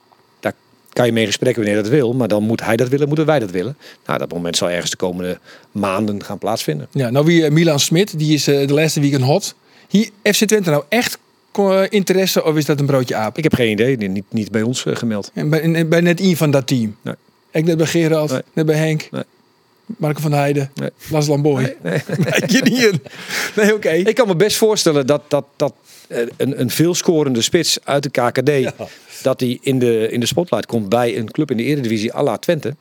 [0.92, 2.12] kan je mee gesprekken wanneer dat wil.
[2.14, 3.76] Maar dan moet hij dat willen, moeten wij dat willen.
[4.06, 5.38] Nou, dat moment zal ergens de komende
[5.72, 6.86] maanden gaan plaatsvinden.
[6.90, 9.54] Ja, nou wie eh, Milan Smit, die is eh, de laatste weekend hot.
[9.88, 11.18] Hier, FC Twente nou echt
[11.52, 13.38] eh, interesse of is dat een broodje aap?
[13.38, 15.30] Ik heb geen idee, niet, niet bij ons gemeld.
[15.34, 15.48] En
[15.88, 16.96] bij, net één van dat team.
[17.02, 17.14] Nee.
[17.50, 18.42] Ik net bij Gerald, Nee.
[18.52, 19.08] net bij Henk.
[19.10, 19.22] Nee.
[19.98, 20.72] Marco van Heijden,
[21.10, 21.76] Las Lamboy.
[21.82, 22.00] Nee,
[22.62, 22.90] niet.
[23.56, 23.90] Nee, oké.
[23.90, 25.72] Ik kan me best voorstellen dat, dat, dat
[26.08, 28.72] eh, een, een veelscorende spits uit de KKD...
[29.22, 32.22] dat hij in de, in de spotlight komt bij een club in de Eredivisie à
[32.22, 32.74] la Twente.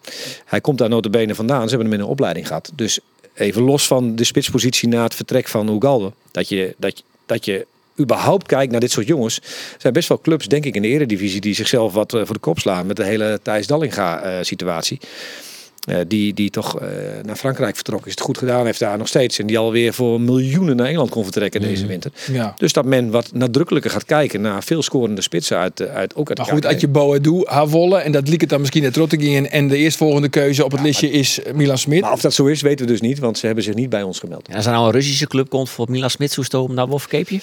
[0.46, 1.64] Hij komt daar notabene vandaan.
[1.64, 2.72] Ze hebben hem in een opleiding gehad.
[2.76, 3.00] Dus
[3.34, 6.12] even los van de spitspositie na het vertrek van Ugalde.
[6.32, 7.66] Dat je, dat, je- dat je
[8.00, 9.38] überhaupt kijkt naar dit soort jongens.
[9.38, 9.44] Er
[9.78, 11.42] zijn best wel clubs, denk ik, in de Eredivisie...
[11.42, 15.00] die zichzelf wat eh, voor de kop slaan met de hele Thijs Dallinga-situatie.
[15.02, 15.08] Eh,
[16.08, 16.88] die, die toch eh,
[17.24, 18.14] naar Frankrijk vertrokken is.
[18.14, 19.40] Het goed gedaan heeft daar nog steeds.
[19.40, 22.12] En die alweer voor miljoenen naar Engeland kon vertrekken deze winter.
[22.32, 22.54] Ja.
[22.58, 26.30] Dus dat men wat nadrukkelijker gaat kijken naar veel scorende spitsen uit, eh, uit ook
[26.30, 29.52] uit Maar goed, als je Boadu, Havolle en dat liep het dan misschien naar Trottegingen
[29.52, 32.02] en de eerstvolgende keuze op het listje is Milan Smit.
[32.02, 34.04] Maar of dat zo is, weten we dus niet, want ze hebben zich niet bij
[34.04, 34.48] ons gemeld.
[34.48, 37.00] En als er nou een Russische club komt voor Milan Smit, hoe stoom dan wel
[37.00, 37.40] verkeep je?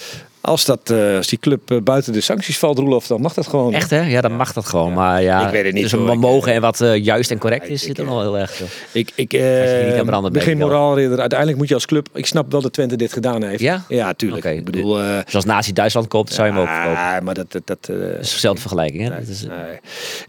[0.47, 3.47] Als, dat, eh, als die club eh, buiten de sancties valt, Roelof, dan mag dat
[3.47, 3.73] gewoon.
[3.73, 4.01] Echt hè?
[4.01, 4.93] Ja, dan mag dat gewoon.
[4.93, 7.69] Maar ja, Ik weet het niet, wat Ik, mogen en wat eh, juist en correct
[7.69, 8.36] is, zit er nog heel
[8.91, 11.19] Ik, ik eh branden ben geen moraalridder.
[11.19, 12.07] Uiteindelijk moet je als club...
[12.13, 13.59] Ik snap wel dat Twente dit gedaan heeft.
[13.61, 13.83] Ja?
[13.87, 14.45] Ja, tuurlijk.
[14.45, 15.01] Ik bedoel...
[15.01, 16.97] eh, Dus als Nazi Duitsland koopt, zou je hem ook verkopen.
[16.97, 17.51] ah, maar dat...
[17.51, 19.03] dat, dat Dat is dezelfde vergelijking.
[19.03, 19.09] Hè?
[19.09, 19.79] Dat is, Nee.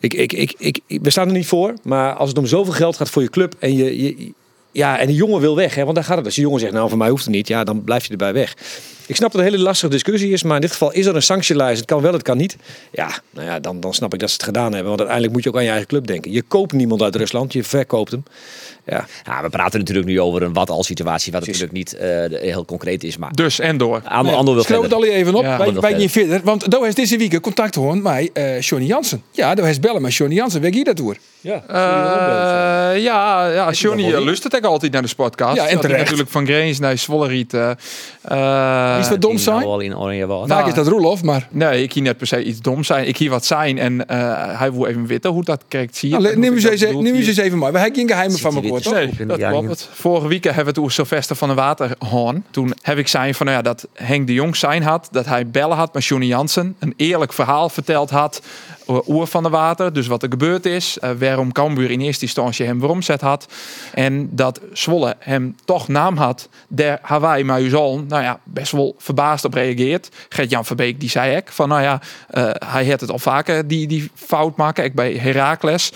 [0.01, 2.73] Ik, ik, ik, ik, ik- we staan er niet voor, maar als het om zoveel
[2.73, 4.33] geld gaat voor je club en je, je
[4.73, 6.25] ja, en die jongen wil weg, hè, want daar gaat het.
[6.27, 8.33] Als die jongen zegt, nou voor mij hoeft het niet, ja, dan blijf je erbij
[8.33, 8.55] weg.
[9.09, 11.23] Ik snap dat een hele lastige discussie is, maar in dit geval is er een
[11.23, 11.77] sanctielijst.
[11.77, 12.57] Het kan wel, het kan niet.
[12.93, 15.43] Ja, nou ja, dan, dan snap ik dat ze het gedaan hebben, want uiteindelijk moet
[15.43, 16.33] je ook aan je eigen club denken.
[16.33, 18.23] Je koopt niemand uit Rusland, je verkoopt hem.
[18.89, 22.09] Ja, ja, we praten natuurlijk nu over een wat-al situatie, wat natuurlijk niet eh,
[22.41, 23.17] heel concreet is.
[23.17, 24.01] Maar Dus en door.
[24.05, 25.43] Ander, ander wil Schreeuw het al even op.
[25.43, 26.01] Ja, wij wij verder.
[26.01, 26.41] gaan verder.
[26.45, 29.23] Want daar is deze week contact hoor met eh Johnny Jansen.
[29.31, 30.61] Ja, daar is bellen met Johnny Jansen.
[30.61, 31.17] Weg hier dat door.
[31.41, 31.63] ja.
[31.69, 35.57] Eh, ja, ja, Johnny eh, luistert ook altijd naar de podcast.
[35.57, 35.99] Ja, en terecht.
[36.01, 37.55] natuurlijk van Greens naar Zwollerit.
[37.55, 37.71] eh
[38.23, 39.63] eh, Iets wat dom nou zijn.
[39.63, 40.49] al in Oranje was.
[40.49, 43.09] Vaak is dat Roelof, maar Nee, ik hier net per se iets dom zijn.
[43.09, 46.19] Ik hier wat zijn en eh, hij wil even weten hoe dat kijkt zie je.
[46.19, 47.73] nou, neem eens even maar.
[47.73, 48.93] We hebben geen geheimen van me dit?
[48.93, 49.19] toch?
[49.19, 49.89] Nee, dat ja, klopt.
[49.93, 52.45] Vorige week hebben we het over Sylvester van der Waterhoorn.
[52.51, 55.09] Toen heb ik zijn van nou ja, dat Henk de Jong zijn had.
[55.11, 56.77] Dat hij bellen had met Johnny Jansen.
[56.79, 58.43] Een eerlijk verhaal verteld had.
[58.87, 59.93] over Oer van der Water.
[59.93, 60.99] Dus wat er gebeurd is.
[60.99, 63.47] eh, waarom Cambuur in eerste instantie hem waarom zet had.
[63.95, 66.49] En dat Zwolle hem toch naam had.
[66.69, 70.09] Der Hawaii zal nou ja, best wel verbaasd op reageert.
[70.29, 73.87] Gert-Jan Verbeek die zei ik van nou ja, eh, hij had het al vaker die,
[73.87, 74.85] die fout maken.
[74.85, 75.93] Ik bij Heracles.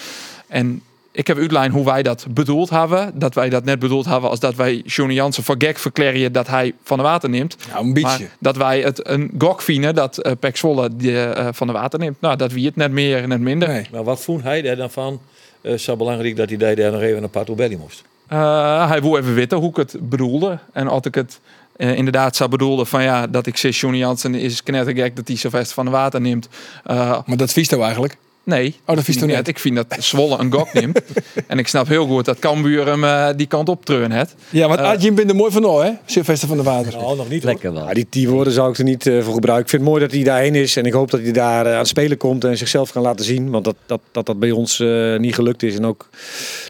[0.47, 0.83] En
[1.13, 3.13] ik heb uitlijn hoe wij dat bedoeld hebben.
[3.15, 6.47] Dat wij dat net bedoeld hebben als dat wij Johnny Jansen voor gek verklaren dat
[6.47, 7.57] hij van de water neemt.
[7.73, 8.09] Nou, een beetje.
[8.09, 11.73] Maar dat wij het een gok vinden dat uh, Pek Zwolle die, eh, van de
[11.73, 12.21] water neemt.
[12.21, 13.69] Nou, dat wie het net meer en net minder.
[13.69, 13.87] Nee.
[13.93, 15.21] Maar wat vond hij daar dan van?
[15.61, 18.03] Eh zo belangrijk dat hij daar nog even een paar toe belly moest.
[18.27, 20.59] Eh, hij wil even weten hoe ik het bedoelde.
[20.73, 21.41] En als ik het
[21.77, 25.75] inderdaad zou bedoelen van ja, dat ik zeg Johnny Jansen is knettergek dat hij Sylvester
[25.75, 26.49] van de water neemt.
[26.85, 28.17] Eh, Maar dat vies nou eigenlijk.
[28.45, 28.75] Nee.
[28.87, 29.39] Oh, dat vies ik toch net.
[29.39, 29.49] net?
[29.49, 31.01] Ik vind dat Zwolle een gok neemt.
[31.47, 34.35] en ik snap heel goed dat Cambuur hem eh, die kant op treuren het.
[34.51, 35.91] Ja, want Eh, Adjim bent er mooi van nou, hè?
[36.07, 36.93] Sylvester van der Water.
[36.93, 37.45] Nou, nog niet.
[37.45, 37.87] Lekker wel.
[37.87, 39.65] Ja, die, die woorden zou ik er niet eh, voor gebruiken.
[39.65, 40.77] Ik vind het mooi dat hij daarheen is.
[40.77, 43.51] En ik hoop dat hij daar aan het spelen komt en zichzelf kan laten zien.
[43.51, 45.77] Want dat dat, dat, dat bij ons eh, niet gelukt is.
[45.77, 46.09] En ook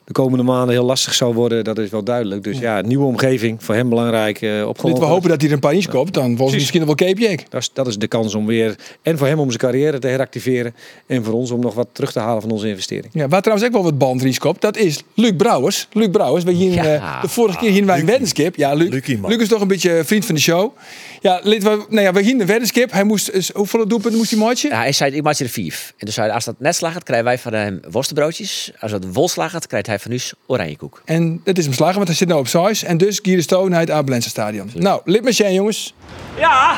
[0.04, 1.64] de komende maanden heel lastig zou worden.
[1.64, 2.42] Dat is wel duidelijk.
[2.44, 3.64] Dus ja, nieuwe omgeving.
[3.64, 4.42] Voor hem belangrijk.
[4.42, 5.00] eh Laten opgewonden.
[5.02, 6.14] we hopen dat hij er een paar eens koopt.
[6.14, 7.50] Dan volgens misschien wel Cape Jack.
[7.50, 8.76] Dat is, dat is de kans om weer...
[9.02, 10.74] En voor hem om zijn carrière te heractiveren.
[11.06, 13.08] En voor ons om nog wat terug te halen van onze investering.
[13.12, 15.88] Ja, waar trouwens ook wel wat bandries koopt, dat is Luc Brouwers.
[15.92, 16.84] Luc Brouwers, we hier, Ja.
[16.84, 18.56] eh, de vorige keer hier wij een weddenskip.
[18.56, 19.20] Ja, Luc, Lucie.
[19.26, 20.76] Luc is toch een beetje vriend van de show.
[21.20, 21.58] Ja, we,
[21.88, 22.92] nou ja, we hier een weddenskip.
[22.92, 24.68] Hij moest, hoeveel doelpunten moest hij maatje?
[24.68, 25.92] Ja, hij zei, ik maak je er vijf.
[25.96, 28.72] En dus zei hij, als dat net slaagt, krijgen wij van hem worstenbroodjes.
[28.80, 31.02] Als dat wol slaagt, krijgt hij van u oranjekoek.
[31.04, 32.82] En het is hem slagen, want hij zit nou op Sais.
[32.84, 34.70] En dus Gier de Stoon naar het Abelense stadion.
[34.74, 35.94] Nou, lid met zijn jongens.
[36.38, 36.76] Ja!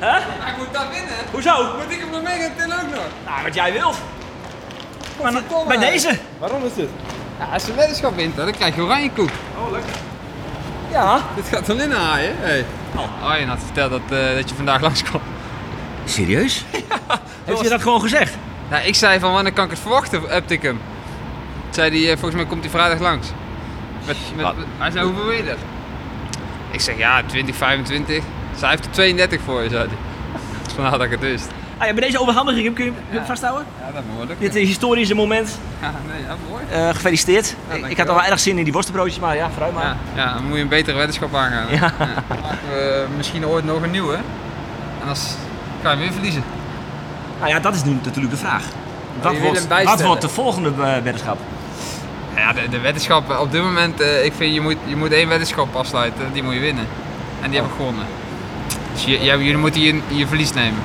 [0.00, 0.18] Hè?
[0.44, 1.16] Hij moet dat winnen.
[1.30, 1.76] Hoezo?
[1.78, 3.06] Moet ik hem nog mee gaan ook nog?
[3.26, 3.96] Nou, wat jij wilt.
[5.22, 6.18] Maar bij deze?
[6.38, 6.88] Waarom is dit?
[7.38, 9.30] Ja, als je weddenschap wint, dan krijg je oranje koek.
[9.58, 9.90] Oh, lekker.
[10.90, 11.20] Ja.
[11.34, 12.34] Dit gaat dan in haaien.
[12.38, 12.64] Hey.
[12.96, 15.20] Oh, je had verteld dat, eh, dat je vandaag langskwam.
[16.04, 16.64] Serieus?
[17.44, 18.34] Heeft je dat gewoon gezegd?
[18.70, 20.80] Nou, ik zei van wanneer kan ik het verwachten, ik hem.
[21.70, 23.28] Zei hij, eh, volgens mij komt hij vrijdag langs.
[24.06, 24.46] Met, met,
[24.78, 25.56] hij zei, hoeveel wil je er?
[26.70, 28.24] Ik zeg, ja, 20, 25.
[28.60, 29.96] Zij heeft er 32 voor je, zei hij.
[30.64, 31.48] Dus vandaar dat ik het wist.
[31.78, 33.66] Ah, ja, bij deze overhandiging kun je hem vasthouden?
[33.86, 34.38] Ja, dat moet lukken.
[34.38, 35.48] Dit is historische moment.
[35.80, 36.62] Ja, nee, ja, mooi.
[36.70, 37.56] Eh, gefeliciteerd.
[37.88, 39.84] ik had al wel erg zin in die worstenbroodjes, maar ja, vooruit maar.
[39.84, 41.66] Ja, ja, dan moet je een betere weddenschap aangaan.
[41.70, 41.92] Ja.
[42.28, 44.14] Maken we misschien ooit nog een nieuwe.
[44.14, 45.16] En dan
[45.82, 46.44] ga je weer verliezen.
[47.38, 48.64] Nou ja, dat is nu natuurlijk de vraag.
[49.22, 51.38] Wat, wordt, hem wat wordt de volgende eh, weddenschap?
[52.36, 55.28] Ja, de, de weddenschap op dit moment, eh, ik vind je moet, je moet één
[55.28, 56.86] weddenschap afsluiten, die moet je winnen.
[57.42, 58.04] En die heb ik gewonnen.
[59.04, 60.78] Dus je, jij- jullie moeten je, je verlies nemen.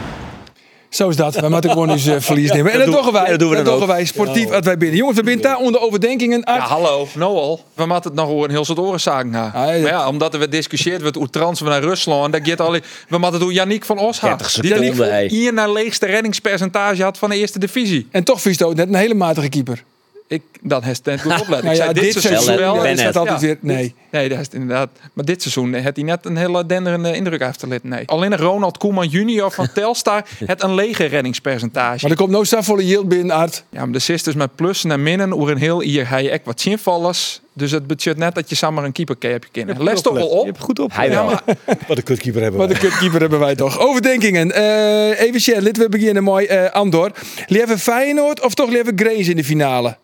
[0.90, 1.36] Zo is dat.
[1.36, 2.72] We moeten gewoon eens eh, verlies nemen.
[2.72, 3.24] En dat, doen- wij.
[3.24, 3.90] ja, dat doen we dat dan doen ook.
[3.90, 4.98] wij sportief als wij binnen.
[4.98, 6.42] Jongens, we zijn daar onder overdenkingen.
[6.46, 6.62] Ja, Art.
[6.64, 7.60] hallo, Noel.
[7.74, 9.52] We moeten het nog een heel soort orenzaken gaan.
[9.54, 12.34] Ah, ja, Maar ja, omdat er werd discussieerd wordt hoe transfer naar Rusland.
[12.34, 12.82] Dat gaat alleen.
[13.08, 14.40] We moeten het hoe Yannick van Os had.
[14.40, 18.08] 30 Die Yannick hier naar leegste reddingspercentage had van de eerste divisie.
[18.12, 19.84] En toch vies ook net een hele matige keeper.
[20.28, 21.66] Ik, dan heeft het net goed opletten.
[21.66, 22.82] Nou Ik ja, zei, dit seizoen wel, wel.
[22.84, 23.16] Ben is dat net.
[23.16, 23.48] altijd Ja.
[23.48, 23.58] weer...
[23.62, 23.96] Nee.
[24.12, 24.90] Nee, dat is het inderdaad.
[25.14, 27.90] Maar dit seizoen heeft hij net een hele denderende indruk achterlaten.
[27.90, 28.04] Nee.
[28.08, 32.00] Alleen Ronald Koeman junior van Telstar het een lege reddingspercentage.
[32.02, 33.64] Maar er komt nou volle yield binnen, Art.
[33.70, 36.62] Ja, maar de sisters met plussen en minnen over een heel hier hij echt wat
[36.62, 37.42] zinvallers.
[37.54, 39.84] Dus het budget net dat je samen een keeper heb je kunnen.
[39.84, 40.46] Les toch wel Je op.
[40.46, 40.94] hebt goed op.
[40.94, 41.26] Hij Ja, wel.
[41.26, 41.42] maar
[41.88, 42.74] Wat een kutkeeper hebben Wat we.
[42.76, 43.80] een kutkeeper hebben wij toch.
[43.80, 44.52] Overdenkingen.
[44.52, 45.62] Eh, even share.
[45.62, 46.46] Laten we beginnen mooi.
[46.46, 47.12] eh Andor.
[47.48, 49.98] Leven Feyenoord of toch leven Grace in de finale?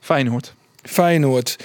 [0.00, 0.54] Feyenoord.
[0.82, 1.56] Feyenoord.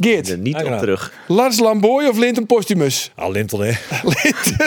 [0.00, 0.28] Geert.
[0.30, 1.12] Er niet op terug.
[1.26, 3.12] Lars Lamboy of Linton Postumus?
[3.14, 3.68] Ah, Linton, hè?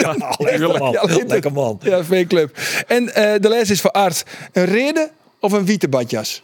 [0.00, 0.92] Ja, lekker man.
[0.92, 1.26] Ja, Linton.
[1.28, 1.78] Lekker man.
[1.82, 2.58] Ja, V-club.
[2.86, 4.24] En eh, de les is voor Art.
[4.52, 6.42] Een reden of een witte badjas?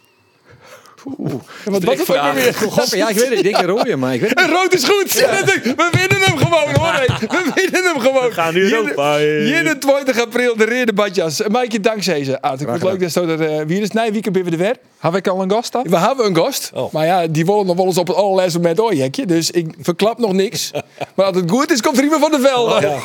[1.03, 2.53] Wat was het ook weer?
[2.53, 3.37] God, ja, ik weet het.
[3.37, 5.13] Ik denk een rode, maar ik weet het Een rood is goed.
[5.13, 7.19] We winnen hem gewoon hoor.
[7.19, 8.27] We winnen hem gewoon.
[8.27, 9.75] We gaan nu Europa, hé.
[9.79, 11.41] 20 april de reden badjas.
[11.47, 12.37] Maak je dankzij ze.
[12.41, 14.75] Vind het leuk dat zo dat eh, wie is nee weekend ben we er weer.
[14.97, 15.83] Heb ik al een gast dan?
[15.89, 16.71] We hebben een gast.
[16.73, 16.93] Oh.
[16.93, 19.27] Maar ja, die willen nog wel eens op het allerlaatste moment ooit.
[19.27, 20.71] Dus ik verklap nog niks.
[21.15, 22.99] maar als het goed is, komt er iemand van de velden.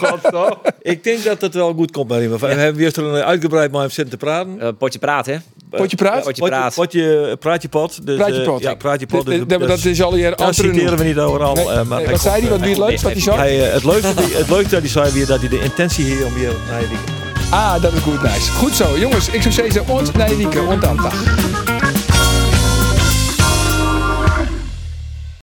[0.92, 2.30] Ik denk dat het wel goed komt bij.
[2.30, 4.60] We hebben weer een uitgebreid met hem zitten te praten.
[4.60, 5.36] Eh, potje praat, hè?
[5.70, 6.24] Potje praat?
[6.24, 6.74] Potje praat.
[6.74, 8.06] potje, praatje pot.
[8.06, 8.62] Dus, Praatje eh, pot.
[8.62, 9.26] ja, praatje pot.
[9.26, 11.54] Dus, Dat, dat is al hier dat citeren we niet overal.
[11.54, 12.50] Nee, eh, maar nee, wat zei hij?
[12.50, 13.02] Wat eh, wie het leukst?
[13.02, 13.36] Wat hij zei?
[13.36, 16.26] Hij, eh, het, leukste, het leukste dat hij zei weer dat hij de intentie hier
[16.26, 16.52] om hier
[17.50, 18.52] Ah, dat is goed, nice.
[18.52, 19.28] Goed zo, jongens.
[19.28, 21.55] Ik zou zeggen, ons naar de dag.